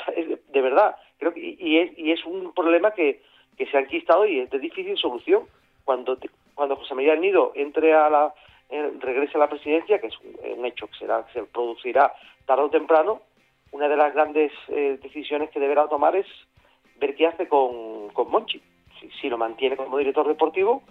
De 0.52 0.62
verdad, 0.62 0.98
creo 1.18 1.34
que, 1.34 1.40
y, 1.40 1.78
es, 1.78 1.98
y 1.98 2.12
es 2.12 2.26
un 2.26 2.54
problema 2.54 2.92
que, 2.92 3.22
que 3.62 3.70
se 3.70 3.78
ha 3.78 3.82
enquistado 3.82 4.26
y 4.26 4.40
es 4.40 4.50
de 4.50 4.58
difícil 4.58 4.98
solución. 4.98 5.44
Cuando, 5.86 6.18
cuando 6.56 6.76
José 6.78 6.96
María 6.96 7.16
Nido 7.16 7.52
entre 7.54 7.94
a 7.94 8.10
la, 8.10 8.34
regrese 9.00 9.38
a 9.38 9.40
la 9.40 9.50
presidencia, 9.50 10.02
que 10.02 10.08
es 10.08 10.16
un, 10.58 10.66
hecho 10.66 10.88
que, 10.88 10.98
será, 10.98 11.28
se 11.32 11.44
producirá 11.44 12.12
tarde 12.48 12.64
o 12.64 12.70
temprano, 12.72 13.22
una 13.72 13.88
de 13.88 13.98
las 13.98 14.16
grandes 14.16 14.52
eh, 14.70 14.98
decisiones 15.00 15.52
que 15.52 15.60
deberá 15.60 15.88
tomar 15.88 16.16
es 16.16 16.26
ver 17.00 17.14
qué 17.16 17.28
hace 17.28 17.48
con, 17.48 18.10
con 18.10 18.32
Monchi. 18.32 18.60
Si, 19.22 19.30
lo 19.30 19.38
mantiene 19.38 19.78
como 19.78 20.00
director 20.00 20.28
deportivo, 20.28 20.82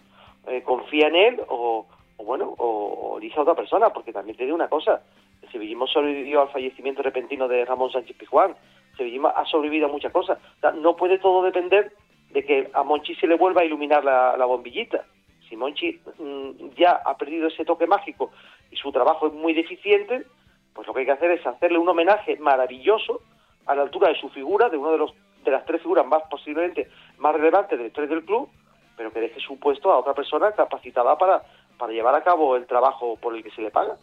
eh, 0.47 0.62
confía 0.62 1.09
en 1.09 1.17
él 1.17 1.43
o, 1.49 1.87
bueno, 2.19 2.55
o, 2.57 2.67
o, 2.67 3.19
elige 3.19 3.37
a 3.37 3.43
otra 3.43 3.57
persona, 3.57 3.91
porque 3.91 4.12
también 4.12 4.37
te 4.37 4.45
digo 4.45 4.55
una 4.55 4.69
cosa, 4.69 5.03
el 5.43 5.50
sevillismo 5.50 5.89
sobrevivió 5.89 6.43
al 6.43 6.50
fallecimiento 6.50 7.03
repentino 7.03 7.49
de 7.49 7.65
Ramón 7.65 7.91
Sánchez 7.91 8.17
Pizjuán, 8.17 8.55
el 8.93 8.97
sevillismo 8.97 9.29
ha 9.29 9.45
sobrevivido 9.47 9.89
a 9.89 9.93
muchas 9.93 10.12
cosas. 10.12 10.39
no 10.77 10.95
puede 10.95 11.19
todo 11.19 11.43
depender 11.43 11.93
de 12.33 12.45
que 12.45 12.71
a 12.73 12.83
Monchi 12.83 13.15
se 13.17 13.27
le 13.27 13.37
vuelva 13.37 13.63
a 13.63 13.65
iluminar 13.65 14.05
la, 14.05 14.45
bombillita. 14.45 15.05
Si 15.49 15.57
Monchi 15.57 16.01
mm, 16.19 16.75
ya 16.77 17.01
ha 17.05 17.17
perdido 17.17 17.49
ese 17.49 17.65
toque 17.65 17.87
mágico 17.87 18.31
y 18.71 18.77
su 18.77 18.93
trabajo 18.93 19.27
es 19.27 19.33
muy 19.33 19.53
deficiente, 19.53 20.25
pues 20.73 20.87
lo 20.87 20.95
que 20.95 21.01
hay 21.01 21.07
que 21.07 21.13
hacer 21.13 21.31
es 21.33 21.47
hacerle 21.47 21.79
un 21.79 21.89
homenaje 21.89 22.37
maravilloso 22.37 23.21
a 23.67 23.75
la 23.75 23.83
altura 23.83 24.09
de 24.09 24.21
su 24.21 24.29
figura, 24.31 24.69
de 24.69 24.77
uno 24.77 24.93
de 24.93 24.99
los 24.99 25.15
de 25.45 25.51
las 25.51 25.65
tres 25.65 25.81
figuras 25.81 26.07
más 26.07 26.23
posiblemente 26.31 26.91
más 27.19 27.35
relevantes 27.35 27.79
de 27.79 27.85
la 27.85 27.89
historia 27.89 28.11
del 28.11 28.25
club, 28.25 28.49
pero 28.97 29.11
que 29.11 29.21
deje 29.21 29.41
su 29.41 29.59
puesto 29.59 29.91
a 29.91 29.99
otra 29.99 30.13
persona 30.13 30.53
capacitada 30.53 31.17
para, 31.17 31.43
para 31.79 31.93
llevar 31.93 32.15
a 32.15 32.23
cabo 32.23 32.57
el 32.57 32.67
trabajo 32.67 33.17
por 33.17 33.35
el 33.35 33.43
que 33.43 33.51
se 33.51 33.63
le 33.63 33.71
paga. 33.71 33.97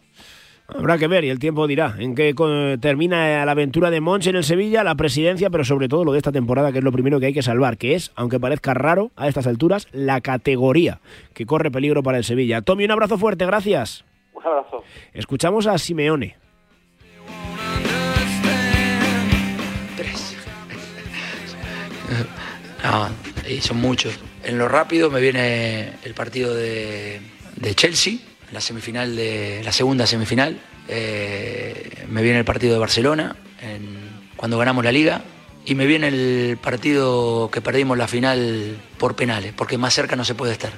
Habrá 0.68 0.98
que 0.98 1.08
ver 1.08 1.24
y 1.24 1.30
el 1.30 1.40
tiempo 1.40 1.66
dirá 1.66 1.96
en 1.98 2.14
qué 2.14 2.36
termina 2.82 3.46
la 3.46 3.52
aventura 3.52 3.90
de 3.90 4.02
Monch 4.02 4.28
en 4.28 4.36
el 4.36 4.44
Sevilla, 4.44 4.84
la 4.84 4.96
presidencia, 4.96 5.50
pero 5.50 5.64
sobre 5.64 5.88
todo 5.88 6.04
lo 6.04 6.12
de 6.12 6.18
esta 6.18 6.34
temporada, 6.34 6.74
que 6.74 6.80
es 6.80 6.84
lo 6.84 6.92
primero 6.92 7.22
que 7.22 7.28
hay 7.28 7.34
que 7.34 7.42
salvar, 7.42 7.78
que 7.78 7.96
es, 7.96 8.12
aunque 8.16 8.38
parezca 8.38 8.74
raro 8.74 9.12
a 9.16 9.30
estas 9.30 9.48
alturas, 9.48 9.88
la 9.94 10.20
categoría 10.20 11.00
que 11.34 11.46
corre 11.46 11.72
peligro 11.72 12.04
para 12.04 12.18
el 12.18 12.26
Sevilla. 12.26 12.62
Tommy, 12.62 12.84
un 12.84 12.92
abrazo 12.92 13.18
fuerte, 13.18 13.46
gracias. 13.46 14.04
Un 14.34 14.46
abrazo. 14.46 14.84
Escuchamos 15.14 15.68
a 15.68 15.78
Simeone. 15.78 16.36
Tres. 19.96 20.38
No, 22.84 23.08
son 23.62 23.78
muchos. 23.78 24.20
En 24.44 24.58
lo 24.58 24.68
rápido 24.68 25.10
me 25.10 25.22
viene 25.22 25.94
el 26.04 26.14
partido 26.14 26.54
de, 26.54 27.22
de 27.56 27.74
Chelsea 27.74 28.16
la 28.52 28.62
semifinal 28.62 29.16
de 29.16 29.62
la 29.64 29.72
segunda 29.72 30.08
semifinal. 30.08 30.60
Eh, 30.88 32.06
me 32.10 32.22
viene 32.22 32.40
el 32.40 32.46
partido 32.46 32.74
de 32.74 32.80
Barcelona 32.80 33.36
cuando 34.38 34.58
ganamos 34.58 34.86
la 34.86 34.92
liga 34.92 35.22
y 35.66 35.76
me 35.76 35.86
viene 35.86 36.08
el 36.08 36.58
partido 36.62 37.50
que 37.52 37.60
perdimos 37.60 37.98
la 37.98 38.08
final 38.08 38.78
por 38.98 39.16
penales, 39.16 39.54
porque 39.54 39.78
más 39.78 39.94
cerca 39.94 40.16
no 40.16 40.24
se 40.24 40.34
puede 40.34 40.54
estar. 40.54 40.72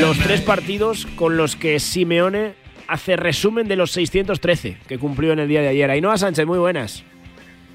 Los 0.00 0.18
tres 0.18 0.40
partidos 0.40 1.06
con 1.16 1.36
los 1.36 1.56
que 1.56 1.80
Simeone 1.80 2.54
hace 2.86 3.16
resumen 3.16 3.68
de 3.68 3.76
los 3.76 3.90
613 3.92 4.78
que 4.86 4.98
cumplió 4.98 5.32
en 5.32 5.40
el 5.40 5.48
día 5.48 5.60
de 5.60 5.68
ayer. 5.68 5.90
Ainhoa 5.90 6.18
Sánchez, 6.18 6.46
muy 6.46 6.58
buenas. 6.58 7.04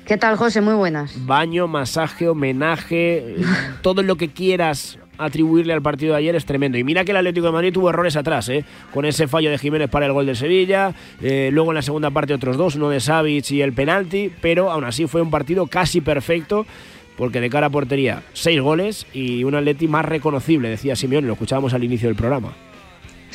¿Qué 0.08 0.15
tal, 0.15 0.38
José? 0.38 0.62
Muy 0.62 0.76
buenas. 0.76 1.26
Baño, 1.26 1.67
masaje, 1.67 2.30
homenaje, 2.30 3.36
todo 3.82 4.04
lo 4.04 4.15
que 4.15 4.30
quieras 4.30 4.98
atribuirle 5.17 5.74
al 5.74 5.82
partido 5.82 6.13
de 6.13 6.20
ayer 6.20 6.36
es 6.38 6.46
tremendo. 6.46 6.78
Y 6.78 6.86
mira 6.86 7.04
que 7.04 7.12
el 7.12 7.17
Atlético 7.17 7.48
de 7.48 7.52
Madrid 7.52 7.74
tuvo 7.74 7.89
errores 7.89 8.15
atrás, 8.15 8.48
¿eh? 8.48 8.63
con 8.93 9.04
ese 9.04 9.28
fallo 9.28 9.50
de 9.50 9.58
Jiménez 9.58 9.89
para 9.89 10.06
el 10.06 10.13
gol 10.13 10.26
de 10.26 10.36
Sevilla, 10.36 10.93
eh, 11.22 11.50
luego 11.52 11.72
en 11.72 11.76
la 11.76 11.82
segunda 11.82 12.10
parte 12.10 12.34
otros 12.34 12.56
dos, 12.56 12.76
uno 12.76 12.89
de 12.89 13.02
Savic 13.02 13.52
y 13.52 13.62
el 13.62 13.74
penalti, 13.74 14.32
pero 14.41 14.72
aún 14.72 14.86
así 14.86 15.08
fue 15.08 15.22
un 15.22 15.30
partido 15.30 15.67
casi 15.67 16.00
perfecto. 16.00 16.65
Porque 17.17 17.41
de 17.41 17.50
cara 17.50 17.65
a 17.65 17.70
portería, 17.72 18.22
seis 18.34 18.62
goles 18.62 19.08
y 19.12 19.43
un 19.43 19.56
Atleti 19.56 19.88
más 19.88 20.06
reconocible, 20.06 20.70
decía 20.70 20.96
Simeone, 20.96 21.26
lo 21.26 21.34
escuchábamos 21.34 21.74
al 21.74 21.84
inicio 21.84 22.08
del 22.08 22.15
programa. 22.15 22.54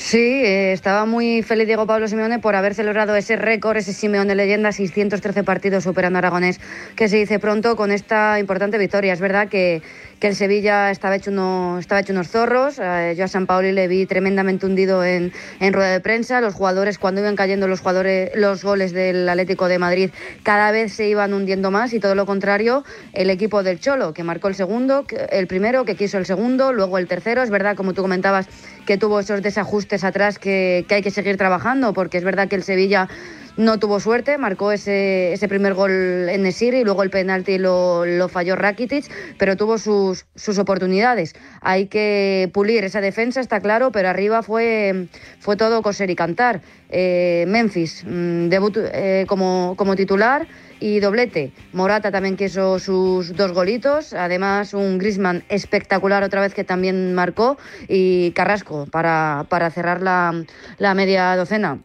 Sí, 0.04 0.18
eh, 0.18 0.72
estaba 0.72 1.06
muy 1.06 1.42
feliz 1.42 1.68
Diego 1.68 1.86
Pablo 1.86 2.08
Simeone 2.08 2.40
por 2.40 2.56
haber 2.56 2.74
celebrado 2.74 3.14
ese 3.14 3.36
récord, 3.36 3.76
ese 3.76 3.92
Simeone 3.92 4.34
leyenda, 4.34 4.72
613 4.72 5.44
partidos 5.44 5.84
superando 5.84 6.16
a 6.16 6.18
Aragonés, 6.18 6.60
que 6.96 7.08
se 7.08 7.18
dice 7.18 7.38
pronto 7.38 7.76
con 7.76 7.92
esta 7.92 8.40
importante 8.40 8.78
victoria. 8.78 9.12
Es 9.12 9.20
verdad 9.20 9.48
que 9.48 9.80
que 10.22 10.28
el 10.28 10.36
Sevilla 10.36 10.92
estaba 10.92 11.16
hecho, 11.16 11.32
uno, 11.32 11.80
estaba 11.80 12.00
hecho 12.00 12.12
unos 12.12 12.28
zorros. 12.28 12.78
Eh, 12.78 13.16
yo 13.18 13.24
a 13.24 13.28
San 13.28 13.48
Paoli 13.48 13.72
le 13.72 13.88
vi 13.88 14.06
tremendamente 14.06 14.66
hundido 14.66 15.02
en, 15.02 15.32
en, 15.58 15.72
rueda 15.72 15.90
de 15.90 15.98
prensa. 15.98 16.40
Los 16.40 16.54
jugadores, 16.54 16.96
cuando 16.96 17.20
iban 17.20 17.34
cayendo 17.34 17.66
los, 17.66 17.80
jugadores, 17.80 18.30
los 18.36 18.62
goles 18.62 18.92
del 18.92 19.28
Atlético 19.28 19.66
de 19.66 19.80
Madrid, 19.80 20.10
cada 20.44 20.70
vez 20.70 20.92
se 20.92 21.08
iban 21.08 21.34
hundiendo 21.34 21.72
más 21.72 21.92
y 21.92 21.98
todo 21.98 22.14
lo 22.14 22.24
contrario, 22.24 22.84
el 23.14 23.30
equipo 23.30 23.64
del 23.64 23.80
Cholo, 23.80 24.14
que 24.14 24.22
marcó 24.22 24.46
el 24.46 24.54
segundo, 24.54 25.04
el 25.30 25.48
primero, 25.48 25.84
que 25.84 25.96
quiso 25.96 26.18
el 26.18 26.26
segundo, 26.26 26.72
luego 26.72 26.98
el 26.98 27.08
tercero. 27.08 27.42
Es 27.42 27.50
verdad, 27.50 27.74
como 27.74 27.92
tú 27.92 28.02
comentabas, 28.02 28.46
que 28.86 28.98
tuvo 28.98 29.20
esos 29.20 29.42
desajustes 29.42 30.04
atrás 30.04 30.38
que, 30.38 30.84
que 30.88 30.96
hay 30.96 31.02
que 31.02 31.10
seguir 31.10 31.36
trabajando, 31.36 31.92
porque 31.92 32.18
es 32.18 32.24
verdad 32.24 32.48
que 32.48 32.56
el 32.56 32.62
Sevilla 32.62 33.08
no 33.56 33.78
tuvo 33.78 34.00
suerte, 34.00 34.38
marcó 34.38 34.72
ese, 34.72 35.32
ese 35.32 35.48
primer 35.48 35.74
gol 35.74 36.28
en 36.28 36.42
Nesiri 36.42 36.78
y 36.78 36.84
luego 36.84 37.02
el 37.02 37.10
penalti 37.10 37.58
lo, 37.58 38.06
lo 38.06 38.28
falló 38.28 38.56
Rakitic, 38.56 39.10
pero 39.38 39.56
tuvo 39.56 39.78
sus, 39.78 40.26
sus 40.34 40.58
oportunidades. 40.58 41.34
Hay 41.60 41.86
que 41.86 42.50
pulir 42.52 42.84
esa 42.84 43.00
defensa, 43.00 43.40
está 43.40 43.60
claro, 43.60 43.92
pero 43.92 44.08
arriba 44.08 44.42
fue, 44.42 45.08
fue 45.38 45.56
todo 45.56 45.82
coser 45.82 46.10
y 46.10 46.16
cantar. 46.16 46.62
Eh, 46.88 47.44
Memphis, 47.48 48.04
mm, 48.06 48.48
debut 48.48 48.76
eh, 48.78 49.24
como, 49.28 49.74
como 49.76 49.96
titular 49.96 50.46
y 50.82 50.98
doblete. 50.98 51.52
Morata 51.72 52.10
también 52.10 52.36
quiso 52.36 52.80
sus 52.80 53.36
dos 53.36 53.52
golitos, 53.52 54.12
además 54.12 54.74
un 54.74 54.98
Grisman 54.98 55.44
espectacular 55.48 56.24
otra 56.24 56.40
vez 56.40 56.54
que 56.54 56.64
también 56.64 57.14
marcó 57.14 57.56
y 57.88 58.32
Carrasco 58.32 58.86
para, 58.90 59.46
para 59.48 59.70
cerrar 59.70 60.02
la, 60.02 60.44
la 60.78 60.94
media 60.94 61.36
docena. 61.36 61.78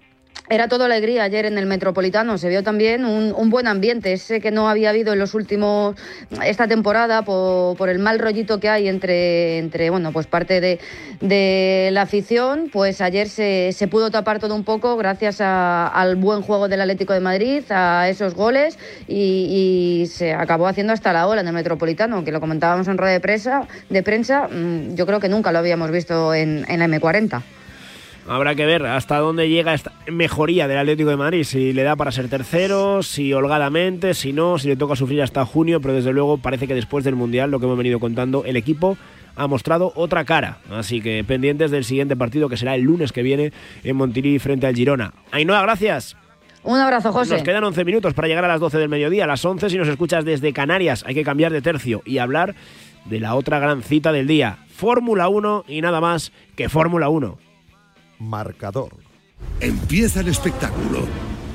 Era 0.49 0.69
todo 0.69 0.85
alegría 0.85 1.23
ayer 1.23 1.45
en 1.45 1.57
el 1.57 1.65
Metropolitano. 1.65 2.37
Se 2.37 2.47
vio 2.47 2.63
también 2.63 3.03
un, 3.03 3.49
buen 3.49 3.67
ambiente, 3.67 4.13
ese 4.13 4.39
que 4.39 4.49
no 4.49 4.69
había 4.69 4.91
habido 4.91 5.11
en 5.11 5.19
los 5.19 5.33
últimos 5.33 5.95
esta 6.43 6.67
temporada 6.67 7.23
por, 7.23 7.89
el 7.89 7.99
mal 7.99 8.17
rollito 8.19 8.59
que 8.59 8.69
hay 8.69 8.87
entre, 8.87 9.57
entre 9.57 9.89
bueno, 9.89 10.13
pues 10.13 10.25
parte 10.25 10.61
de, 10.61 11.89
la 11.91 12.01
afición. 12.01 12.69
Pues 12.71 13.01
ayer 13.01 13.27
se, 13.27 13.87
pudo 13.91 14.09
tapar 14.09 14.39
todo 14.39 14.55
un 14.55 14.63
poco 14.63 14.95
gracias 14.95 15.41
al 15.41 16.15
buen 16.15 16.41
juego 16.41 16.69
del 16.69 16.79
Atlético 16.79 17.11
de 17.11 17.19
Madrid, 17.19 17.63
a 17.69 18.07
esos 18.07 18.33
goles 18.33 18.79
y, 19.07 20.05
se 20.07 20.33
acabó 20.33 20.67
haciendo 20.67 20.93
hasta 20.93 21.11
la 21.11 21.27
ola 21.27 21.41
en 21.41 21.47
el 21.47 21.53
Metropolitano, 21.53 22.23
que 22.23 22.31
lo 22.31 22.39
comentábamos 22.39 22.87
en 22.87 22.97
rueda 22.97 23.11
de 23.11 23.19
prensa. 23.19 23.67
De 23.89 24.01
prensa 24.01 24.47
mm, 24.47 24.95
yo 24.95 25.05
creo 25.05 25.19
que 25.19 25.27
nunca 25.27 25.51
lo 25.51 25.59
habíamos 25.59 25.91
visto 25.91 26.33
en, 26.33 26.65
en 26.69 26.79
la 26.79 26.87
M40. 26.87 27.41
Habrá 28.27 28.55
que 28.55 28.65
ver 28.65 28.85
hasta 28.85 29.19
dónde 29.19 29.47
llega 29.47 29.73
esta 29.73 29.93
mejoría 30.11 30.67
del 30.67 30.77
Atlético 30.77 31.09
de 31.09 31.15
Madrid, 31.15 31.43
si 31.43 31.71
le 31.71 31.83
da 31.83 31.95
para 31.95 32.11
ser 32.11 32.27
tercero, 32.27 33.01
si 33.01 33.31
holgadamente, 33.31 34.13
si 34.13 34.33
no, 34.33 34.59
si 34.59 34.67
le 34.67 34.75
toca 34.75 34.97
sufrir 34.97 35.21
hasta 35.21 35.45
junio, 35.45 35.79
pero 35.79 35.93
desde 35.93 36.11
luego 36.11 36.37
parece 36.37 36.67
que 36.67 36.75
después 36.75 37.05
del 37.05 37.15
Mundial, 37.15 37.51
lo 37.51 37.59
que 37.59 37.65
hemos 37.65 37.77
venido 37.77 38.01
contando, 38.01 38.43
el 38.43 38.57
equipo 38.57 38.97
ha 39.37 39.47
mostrado 39.47 39.93
otra 39.95 40.25
cara. 40.25 40.57
Así 40.69 40.99
que 40.99 41.23
pendientes 41.23 41.71
del 41.71 41.85
siguiente 41.85 42.17
partido 42.17 42.49
que 42.49 42.57
será 42.57 42.75
el 42.75 42.81
lunes 42.81 43.13
que 43.13 43.23
viene 43.23 43.53
en 43.83 43.95
Montirí 43.95 44.39
frente 44.39 44.67
al 44.67 44.75
Girona. 44.75 45.13
Ainhoa, 45.31 45.61
gracias. 45.61 46.17
Un 46.63 46.79
abrazo, 46.79 47.13
José. 47.13 47.35
Nos 47.35 47.43
quedan 47.43 47.63
11 47.63 47.85
minutos 47.85 48.13
para 48.13 48.27
llegar 48.27 48.43
a 48.43 48.49
las 48.49 48.59
12 48.59 48.77
del 48.77 48.89
mediodía, 48.89 49.23
a 49.23 49.27
las 49.27 49.45
11 49.45 49.69
si 49.69 49.77
nos 49.77 49.87
escuchas 49.87 50.25
desde 50.25 50.51
Canarias. 50.51 51.05
Hay 51.07 51.15
que 51.15 51.23
cambiar 51.23 51.53
de 51.53 51.61
tercio 51.61 52.01
y 52.03 52.17
hablar 52.17 52.55
de 53.05 53.21
la 53.21 53.35
otra 53.35 53.59
gran 53.59 53.83
cita 53.83 54.11
del 54.11 54.27
día. 54.27 54.57
Fórmula 54.67 55.29
1 55.29 55.63
y 55.69 55.79
nada 55.79 56.01
más 56.01 56.33
que 56.57 56.67
Fórmula 56.67 57.07
1. 57.07 57.46
Marcador. 58.19 58.95
Empieza 59.59 60.21
el 60.21 60.27
espectáculo. 60.27 61.07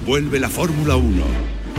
Vuelve 0.06 0.40
la 0.40 0.48
Fórmula 0.48 0.96
1. 0.96 1.24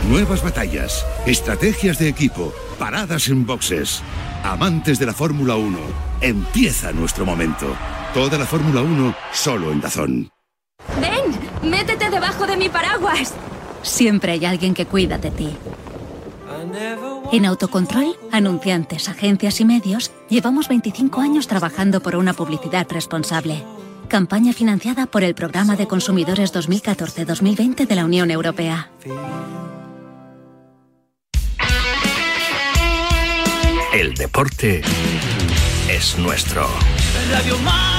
Nuevas 0.08 0.42
batallas, 0.42 1.04
estrategias 1.26 1.98
de 1.98 2.08
equipo, 2.08 2.52
paradas 2.78 3.28
en 3.28 3.46
boxes. 3.46 4.02
Amantes 4.42 4.98
de 4.98 5.06
la 5.06 5.14
Fórmula 5.14 5.56
1, 5.56 5.78
empieza 6.20 6.92
nuestro 6.92 7.24
momento. 7.24 7.74
Toda 8.12 8.36
la 8.36 8.44
Fórmula 8.44 8.82
1 8.82 9.14
solo 9.32 9.72
en 9.72 9.80
Dazón. 9.80 10.28
Ven, 11.00 11.70
métete 11.70 12.10
debajo 12.10 12.46
de 12.46 12.56
mi 12.56 12.68
paraguas. 12.68 13.34
Siempre 13.82 14.32
hay 14.32 14.44
alguien 14.44 14.74
que 14.74 14.86
cuida 14.86 15.16
de 15.18 15.30
ti. 15.30 15.56
En 17.32 17.46
Autocontrol, 17.46 18.16
anunciantes, 18.32 19.08
agencias 19.08 19.60
y 19.60 19.64
medios, 19.64 20.12
llevamos 20.28 20.68
25 20.68 21.20
años 21.20 21.46
trabajando 21.46 22.00
por 22.00 22.16
una 22.16 22.32
publicidad 22.32 22.86
responsable. 22.90 23.64
Campaña 24.14 24.52
financiada 24.52 25.06
por 25.06 25.24
el 25.24 25.34
Programa 25.34 25.74
de 25.74 25.88
Consumidores 25.88 26.54
2014-2020 26.54 27.84
de 27.84 27.94
la 27.96 28.04
Unión 28.04 28.30
Europea. 28.30 28.88
El 33.92 34.14
deporte 34.14 34.82
es 35.88 36.16
nuestro. 36.16 36.68
Radio 37.32 37.58
Marca. 37.58 37.93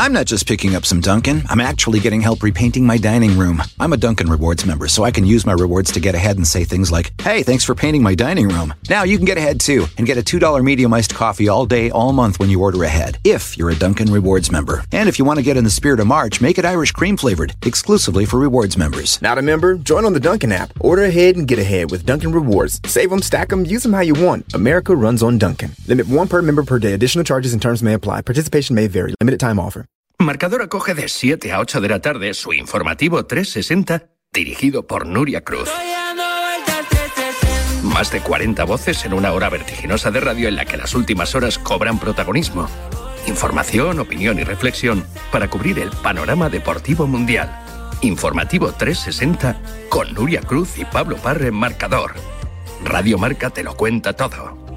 I'm 0.00 0.14
not 0.14 0.24
just 0.24 0.48
picking 0.48 0.74
up 0.74 0.86
some 0.86 1.02
Dunkin', 1.02 1.42
I'm 1.50 1.60
actually 1.60 2.00
getting 2.00 2.22
help 2.22 2.42
repainting 2.42 2.86
my 2.86 2.96
dining 2.96 3.36
room. 3.36 3.62
I'm 3.78 3.92
a 3.92 3.98
Dunkin' 3.98 4.30
Rewards 4.30 4.64
member, 4.64 4.88
so 4.88 5.04
I 5.04 5.10
can 5.10 5.26
use 5.26 5.44
my 5.44 5.52
rewards 5.52 5.92
to 5.92 6.00
get 6.00 6.14
ahead 6.14 6.38
and 6.38 6.46
say 6.46 6.64
things 6.64 6.90
like, 6.90 7.12
hey, 7.20 7.42
thanks 7.42 7.64
for 7.64 7.74
painting 7.74 8.02
my 8.02 8.14
dining 8.14 8.48
room. 8.48 8.72
Now 8.88 9.02
you 9.02 9.18
can 9.18 9.26
get 9.26 9.36
ahead 9.36 9.60
too 9.60 9.84
and 9.98 10.06
get 10.06 10.16
a 10.16 10.22
$2 10.22 10.64
medium 10.64 10.94
iced 10.94 11.14
coffee 11.14 11.50
all 11.50 11.66
day, 11.66 11.90
all 11.90 12.14
month 12.14 12.40
when 12.40 12.48
you 12.48 12.62
order 12.62 12.82
ahead, 12.84 13.18
if 13.24 13.58
you're 13.58 13.68
a 13.68 13.74
Dunkin' 13.74 14.10
Rewards 14.10 14.50
member. 14.50 14.82
And 14.90 15.06
if 15.06 15.18
you 15.18 15.26
want 15.26 15.38
to 15.38 15.44
get 15.44 15.58
in 15.58 15.64
the 15.64 15.68
spirit 15.68 16.00
of 16.00 16.06
March, 16.06 16.40
make 16.40 16.56
it 16.56 16.64
Irish 16.64 16.92
cream 16.92 17.18
flavored, 17.18 17.54
exclusively 17.66 18.24
for 18.24 18.38
rewards 18.38 18.78
members. 18.78 19.20
Not 19.20 19.36
a 19.36 19.42
member? 19.42 19.74
Join 19.74 20.06
on 20.06 20.14
the 20.14 20.18
Dunkin' 20.18 20.50
app. 20.50 20.72
Order 20.80 21.04
ahead 21.04 21.36
and 21.36 21.46
get 21.46 21.58
ahead 21.58 21.90
with 21.90 22.06
Dunkin' 22.06 22.32
Rewards. 22.32 22.80
Save 22.86 23.10
them, 23.10 23.20
stack 23.20 23.50
them, 23.50 23.66
use 23.66 23.82
them 23.82 23.92
how 23.92 24.00
you 24.00 24.14
want. 24.14 24.54
America 24.54 24.96
runs 24.96 25.22
on 25.22 25.36
Dunkin'. 25.36 25.72
Limit 25.88 26.06
one 26.06 26.26
per 26.26 26.40
member 26.40 26.62
per 26.62 26.78
day. 26.78 26.94
Additional 26.94 27.22
charges 27.22 27.52
and 27.52 27.60
terms 27.60 27.82
may 27.82 27.92
apply. 27.92 28.22
Participation 28.22 28.74
may 28.74 28.86
vary. 28.86 29.12
Limited 29.20 29.38
time 29.38 29.60
offer. 29.60 29.89
Marcador 30.20 30.60
acoge 30.60 30.94
de 30.94 31.08
7 31.08 31.50
a 31.50 31.60
8 31.60 31.80
de 31.80 31.88
la 31.88 32.00
tarde 32.00 32.34
su 32.34 32.52
informativo 32.52 33.24
360, 33.24 34.10
dirigido 34.30 34.86
por 34.86 35.06
Nuria 35.06 35.42
Cruz. 35.42 35.70
Más 37.82 38.12
de 38.12 38.20
40 38.20 38.64
voces 38.64 39.06
en 39.06 39.14
una 39.14 39.32
hora 39.32 39.48
vertiginosa 39.48 40.10
de 40.10 40.20
radio 40.20 40.48
en 40.48 40.56
la 40.56 40.66
que 40.66 40.76
las 40.76 40.94
últimas 40.94 41.34
horas 41.34 41.58
cobran 41.58 41.98
protagonismo. 41.98 42.68
Información, 43.28 43.98
opinión 43.98 44.38
y 44.38 44.44
reflexión 44.44 45.06
para 45.32 45.48
cubrir 45.48 45.78
el 45.78 45.88
panorama 45.88 46.50
deportivo 46.50 47.06
mundial. 47.06 47.50
Informativo 48.02 48.72
360 48.72 49.58
con 49.88 50.12
Nuria 50.12 50.42
Cruz 50.42 50.76
y 50.76 50.84
Pablo 50.84 51.16
Parre 51.16 51.48
en 51.48 51.54
Marcador. 51.54 52.12
Radio 52.84 53.16
Marca 53.16 53.48
te 53.48 53.62
lo 53.62 53.74
cuenta 53.74 54.12
todo. 54.12 54.69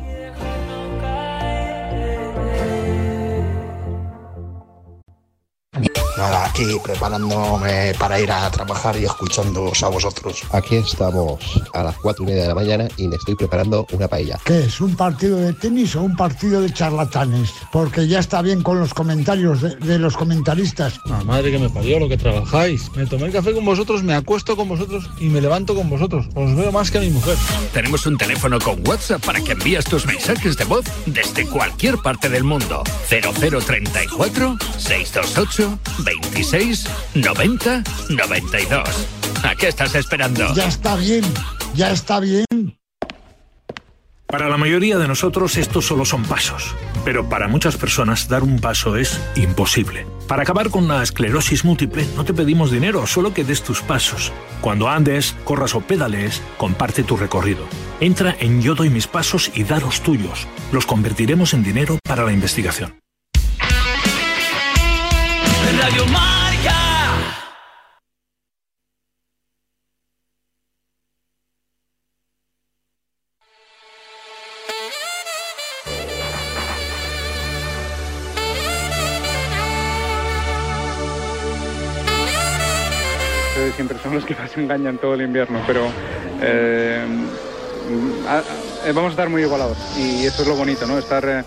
Yeah. 5.81 6.12
Nada, 6.23 6.45
aquí 6.45 6.63
preparándome 6.81 7.93
para 7.99 8.17
ir 8.17 8.31
a 8.31 8.49
trabajar 8.49 8.95
y 8.95 9.03
escuchándoos 9.03 9.83
a 9.83 9.89
vosotros. 9.89 10.41
Aquí 10.51 10.77
estamos 10.77 11.61
a 11.73 11.83
las 11.83 11.97
cuatro 11.97 12.23
y 12.23 12.27
media 12.27 12.43
de 12.43 12.47
la 12.47 12.55
mañana 12.55 12.87
y 12.95 13.09
me 13.09 13.17
estoy 13.17 13.35
preparando 13.35 13.85
una 13.91 14.07
paella. 14.07 14.39
¿Qué 14.45 14.59
es? 14.59 14.79
¿Un 14.79 14.95
partido 14.95 15.35
de 15.35 15.51
tenis 15.51 15.97
o 15.97 16.01
un 16.01 16.15
partido 16.15 16.61
de 16.61 16.71
charlatanes? 16.71 17.51
Porque 17.73 18.07
ya 18.07 18.19
está 18.19 18.41
bien 18.41 18.63
con 18.63 18.79
los 18.79 18.93
comentarios 18.93 19.61
de, 19.61 19.75
de 19.75 19.99
los 19.99 20.15
comentaristas. 20.15 21.01
La 21.07 21.25
madre 21.25 21.51
que 21.51 21.59
me 21.59 21.69
parió 21.69 21.99
lo 21.99 22.07
que 22.07 22.15
trabajáis. 22.15 22.89
Me 22.95 23.05
tomé 23.05 23.25
el 23.25 23.33
café 23.33 23.51
con 23.53 23.65
vosotros, 23.65 24.01
me 24.01 24.13
acuesto 24.13 24.55
con 24.55 24.69
vosotros 24.69 25.09
y 25.19 25.25
me 25.25 25.41
levanto 25.41 25.75
con 25.75 25.89
vosotros. 25.89 26.27
Os 26.35 26.55
veo 26.55 26.71
más 26.71 26.89
que 26.89 26.99
a 26.99 27.01
mi 27.01 27.09
mujer. 27.09 27.35
Tenemos 27.73 28.05
un 28.05 28.17
teléfono 28.17 28.59
con 28.59 28.87
WhatsApp 28.87 29.25
para 29.25 29.41
que 29.41 29.51
envíes 29.51 29.83
tus 29.83 30.05
mensajes 30.05 30.55
de 30.55 30.63
voz 30.63 30.85
desde 31.05 31.45
cualquier 31.47 31.97
parte 31.97 32.29
del 32.29 32.45
mundo. 32.45 32.81
0034 33.09 34.57
628 34.77 35.79
26 36.21 36.85
90 37.15 37.83
92. 38.09 39.07
¿A 39.43 39.55
qué 39.55 39.67
estás 39.67 39.95
esperando? 39.95 40.53
Ya 40.55 40.67
está 40.67 40.95
bien, 40.95 41.23
ya 41.73 41.91
está 41.91 42.19
bien. 42.19 42.45
Para 44.33 44.49
la 44.49 44.57
mayoría 44.57 44.97
de 44.97 45.07
nosotros 45.07 45.57
estos 45.57 45.85
solo 45.85 46.05
son 46.05 46.23
pasos, 46.23 46.73
pero 47.05 47.29
para 47.29 47.47
muchas 47.47 47.77
personas 47.77 48.27
dar 48.27 48.41
un 48.41 48.59
paso 48.59 48.95
es 48.95 49.21
imposible. 49.35 50.07
Para 50.27 50.41
acabar 50.41 50.71
con 50.71 50.87
la 50.87 51.03
esclerosis 51.03 51.63
múltiple 51.63 52.03
no 52.15 52.25
te 52.25 52.33
pedimos 52.33 52.71
dinero, 52.71 53.05
solo 53.05 53.31
que 53.31 53.43
des 53.43 53.61
tus 53.61 53.81
pasos. 53.81 54.31
Cuando 54.59 54.89
andes, 54.89 55.35
corras 55.43 55.75
o 55.75 55.81
pedalees, 55.81 56.41
comparte 56.57 57.03
tu 57.03 57.15
recorrido. 57.15 57.65
Entra 57.99 58.35
en 58.39 58.59
Yo 58.59 58.73
doy 58.73 58.89
mis 58.89 59.05
pasos 59.05 59.51
y 59.53 59.65
da 59.65 59.79
los 59.79 60.01
tuyos. 60.01 60.47
Los 60.71 60.87
convertiremos 60.87 61.53
en 61.53 61.63
dinero 61.63 61.99
para 62.03 62.23
la 62.23 62.33
investigación. 62.33 63.02
Radio 65.83 66.05
siempre 83.75 83.97
son 84.01 84.13
los 84.15 84.25
que 84.25 84.35
más 84.35 84.55
engañan 84.57 84.97
todo 84.97 85.13
el 85.15 85.21
invierno, 85.21 85.59
pero 85.65 85.87
eh, 86.41 87.05
a- 88.27 88.43
vamos 88.93 89.09
a 89.09 89.11
estar 89.11 89.29
muy 89.29 89.41
igualados 89.41 89.77
y 89.97 90.25
eso 90.25 90.41
es 90.43 90.47
lo 90.47 90.55
bonito, 90.55 90.85
¿no? 90.85 90.97
Estar 90.97 91.23
eh, 91.27 91.43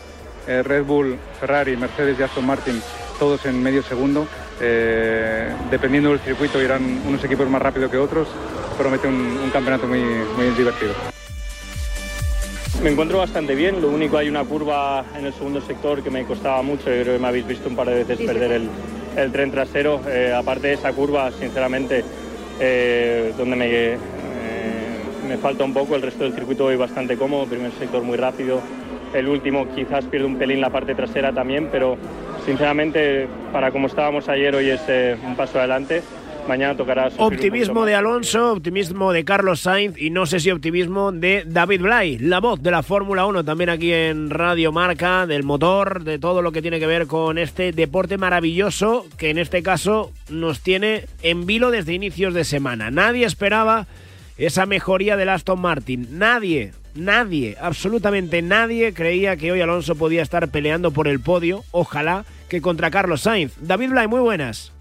eh, 0.48 0.62
Red 0.62 0.84
Bull, 0.84 1.16
Ferrari, 1.40 1.76
Mercedes 1.76 2.18
y 2.18 2.22
Aston 2.22 2.46
Martin 2.46 2.80
todos 3.18 3.44
en 3.46 3.62
medio 3.62 3.82
segundo. 3.82 4.26
eh, 4.60 5.48
dependiendo 5.70 6.10
del 6.10 6.20
circuito 6.20 6.62
irán 6.62 7.02
unos 7.06 7.22
equipos 7.24 7.48
más 7.48 7.60
rápido 7.60 7.90
que 7.90 7.98
otros. 7.98 8.28
Promete 8.78 9.08
un, 9.08 9.38
un 9.42 9.50
campeonato 9.50 9.86
muy, 9.86 10.00
muy 10.00 10.46
divertido. 10.56 10.92
Me 12.82 12.90
encuentro 12.90 13.18
bastante 13.18 13.54
bien, 13.54 13.80
lo 13.80 13.88
único 13.88 14.18
hay 14.18 14.28
una 14.28 14.44
curva 14.44 15.04
en 15.18 15.24
el 15.24 15.32
segundo 15.32 15.60
sector 15.62 16.02
que 16.02 16.10
me 16.10 16.24
costaba 16.24 16.60
mucho, 16.62 16.84
yo 16.94 17.02
creo 17.02 17.14
que 17.14 17.18
me 17.18 17.28
habéis 17.28 17.46
visto 17.46 17.68
un 17.68 17.74
par 17.74 17.88
de 17.88 18.04
veces 18.04 18.18
perder 18.26 18.52
el, 18.52 18.68
el 19.16 19.32
tren 19.32 19.50
trasero. 19.50 20.00
Eh, 20.06 20.32
aparte 20.36 20.68
de 20.68 20.74
esa 20.74 20.92
curva, 20.92 21.32
sinceramente, 21.32 22.04
eh, 22.60 23.32
donde 23.36 23.56
me, 23.56 23.66
eh, 23.70 23.96
me 25.26 25.38
falta 25.38 25.64
un 25.64 25.72
poco, 25.72 25.96
el 25.96 26.02
resto 26.02 26.24
del 26.24 26.34
circuito 26.34 26.64
voy 26.64 26.76
bastante 26.76 27.16
cómodo, 27.16 27.46
primer 27.46 27.72
sector 27.72 28.02
muy 28.02 28.18
rápido, 28.18 28.60
el 29.14 29.26
último 29.26 29.66
quizás 29.74 30.04
pierde 30.04 30.26
un 30.26 30.36
pelín 30.36 30.60
la 30.60 30.70
parte 30.70 30.94
trasera 30.94 31.32
también, 31.32 31.70
pero 31.72 31.96
sinceramente 32.46 33.28
para 33.52 33.72
como 33.72 33.88
estábamos 33.88 34.28
ayer 34.28 34.54
hoy 34.54 34.70
es 34.70 34.80
eh, 34.88 35.16
un 35.22 35.36
paso 35.36 35.58
adelante. 35.58 36.02
Mañana 36.48 36.76
tocará 36.76 37.10
Optimismo 37.16 37.84
de. 37.84 37.96
Alonso, 37.96 38.52
optimismo 38.52 39.12
de 39.12 39.24
Carlos 39.24 39.62
Sainz 39.62 39.98
y 39.98 40.10
no 40.10 40.26
sé 40.26 40.38
si 40.38 40.52
optimismo 40.52 41.10
de 41.10 41.42
David 41.44 41.82
Blay, 41.82 42.18
la 42.18 42.38
voz 42.38 42.62
de 42.62 42.70
la 42.70 42.84
Fórmula 42.84 43.26
1 43.26 43.44
también 43.44 43.68
aquí 43.68 43.92
en 43.92 44.30
Radio 44.30 44.70
Marca, 44.70 45.26
del 45.26 45.42
motor, 45.42 46.04
de 46.04 46.20
todo 46.20 46.42
lo 46.42 46.52
que 46.52 46.62
tiene 46.62 46.78
que 46.78 46.86
ver 46.86 47.08
con 47.08 47.36
este 47.36 47.72
deporte 47.72 48.16
maravilloso 48.16 49.06
que 49.18 49.30
en 49.30 49.38
este 49.38 49.64
caso 49.64 50.12
nos 50.30 50.60
tiene 50.60 51.06
en 51.22 51.46
vilo 51.46 51.72
desde 51.72 51.94
inicios 51.94 52.32
de 52.32 52.44
semana. 52.44 52.92
Nadie 52.92 53.26
esperaba 53.26 53.88
esa 54.38 54.66
mejoría 54.66 55.16
del 55.16 55.30
Aston 55.30 55.60
Martin, 55.60 56.06
nadie, 56.12 56.74
nadie, 56.94 57.56
absolutamente 57.60 58.40
nadie 58.40 58.94
creía 58.94 59.36
que 59.36 59.50
hoy 59.50 59.62
Alonso 59.62 59.96
podía 59.96 60.22
estar 60.22 60.48
peleando 60.48 60.92
por 60.92 61.08
el 61.08 61.18
podio, 61.18 61.64
ojalá 61.72 62.24
que 62.48 62.60
contra 62.60 62.90
Carlos 62.90 63.22
Sainz. 63.22 63.54
David 63.60 63.90
Blay, 63.90 64.06
muy 64.06 64.20
buenas. 64.20 64.72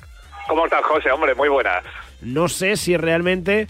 ¿Cómo 0.48 0.66
estás, 0.66 0.84
José? 0.84 1.12
Hombre, 1.12 1.34
muy 1.36 1.50
buenas. 1.50 1.84
No 2.22 2.48
sé 2.48 2.78
si 2.78 2.98
realmente 2.98 3.68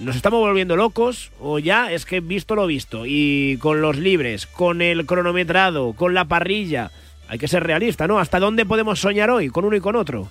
nos 0.00 0.16
estamos 0.16 0.40
volviendo 0.40 0.76
locos 0.76 1.30
o 1.38 1.58
ya 1.58 1.92
es 1.92 2.06
que 2.06 2.20
visto 2.20 2.54
lo 2.54 2.66
visto 2.66 3.04
y 3.06 3.58
con 3.60 3.82
los 3.82 3.96
libres, 3.96 4.46
con 4.46 4.80
el 4.80 5.06
cronometrado, 5.06 5.92
con 5.92 6.14
la 6.14 6.24
parrilla, 6.24 6.90
hay 7.28 7.38
que 7.38 7.48
ser 7.48 7.64
realista, 7.64 8.06
¿no? 8.06 8.18
¿Hasta 8.18 8.40
dónde 8.40 8.66
podemos 8.66 9.00
soñar 9.00 9.30
hoy 9.30 9.48
con 9.48 9.64
uno 9.64 9.76
y 9.76 9.80
con 9.80 9.96
otro? 9.96 10.28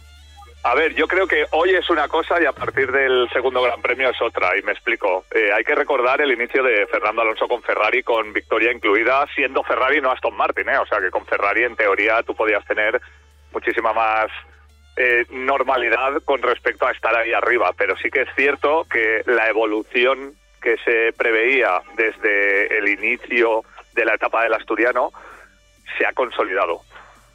A 0.63 0.75
ver, 0.75 0.93
yo 0.93 1.07
creo 1.07 1.25
que 1.25 1.45
hoy 1.51 1.71
es 1.71 1.89
una 1.89 2.07
cosa 2.07 2.39
y 2.39 2.45
a 2.45 2.51
partir 2.51 2.91
del 2.91 3.27
segundo 3.33 3.63
Gran 3.63 3.81
Premio 3.81 4.09
es 4.09 4.21
otra, 4.21 4.55
y 4.55 4.61
me 4.61 4.73
explico. 4.73 5.25
Eh, 5.33 5.51
hay 5.51 5.63
que 5.63 5.73
recordar 5.73 6.21
el 6.21 6.31
inicio 6.31 6.61
de 6.61 6.85
Fernando 6.85 7.23
Alonso 7.23 7.47
con 7.47 7.63
Ferrari, 7.63 8.03
con 8.03 8.31
victoria 8.31 8.71
incluida, 8.71 9.25
siendo 9.33 9.63
Ferrari 9.63 10.01
no 10.01 10.11
Aston 10.11 10.37
Martin, 10.37 10.69
¿eh? 10.69 10.77
O 10.77 10.85
sea 10.85 10.99
que 10.99 11.09
con 11.09 11.25
Ferrari, 11.25 11.63
en 11.63 11.75
teoría, 11.75 12.21
tú 12.21 12.35
podías 12.35 12.63
tener 12.65 13.01
muchísima 13.51 13.91
más 13.91 14.27
eh, 14.97 15.25
normalidad 15.31 16.21
con 16.25 16.43
respecto 16.43 16.85
a 16.85 16.91
estar 16.91 17.15
ahí 17.15 17.33
arriba, 17.33 17.71
pero 17.75 17.97
sí 17.97 18.11
que 18.11 18.21
es 18.21 18.29
cierto 18.35 18.85
que 18.91 19.23
la 19.25 19.47
evolución 19.47 20.35
que 20.61 20.77
se 20.85 21.11
preveía 21.13 21.81
desde 21.95 22.77
el 22.77 22.87
inicio 22.87 23.63
de 23.93 24.05
la 24.05 24.13
etapa 24.13 24.43
del 24.43 24.53
asturiano 24.53 25.11
se 25.97 26.05
ha 26.05 26.13
consolidado. 26.13 26.81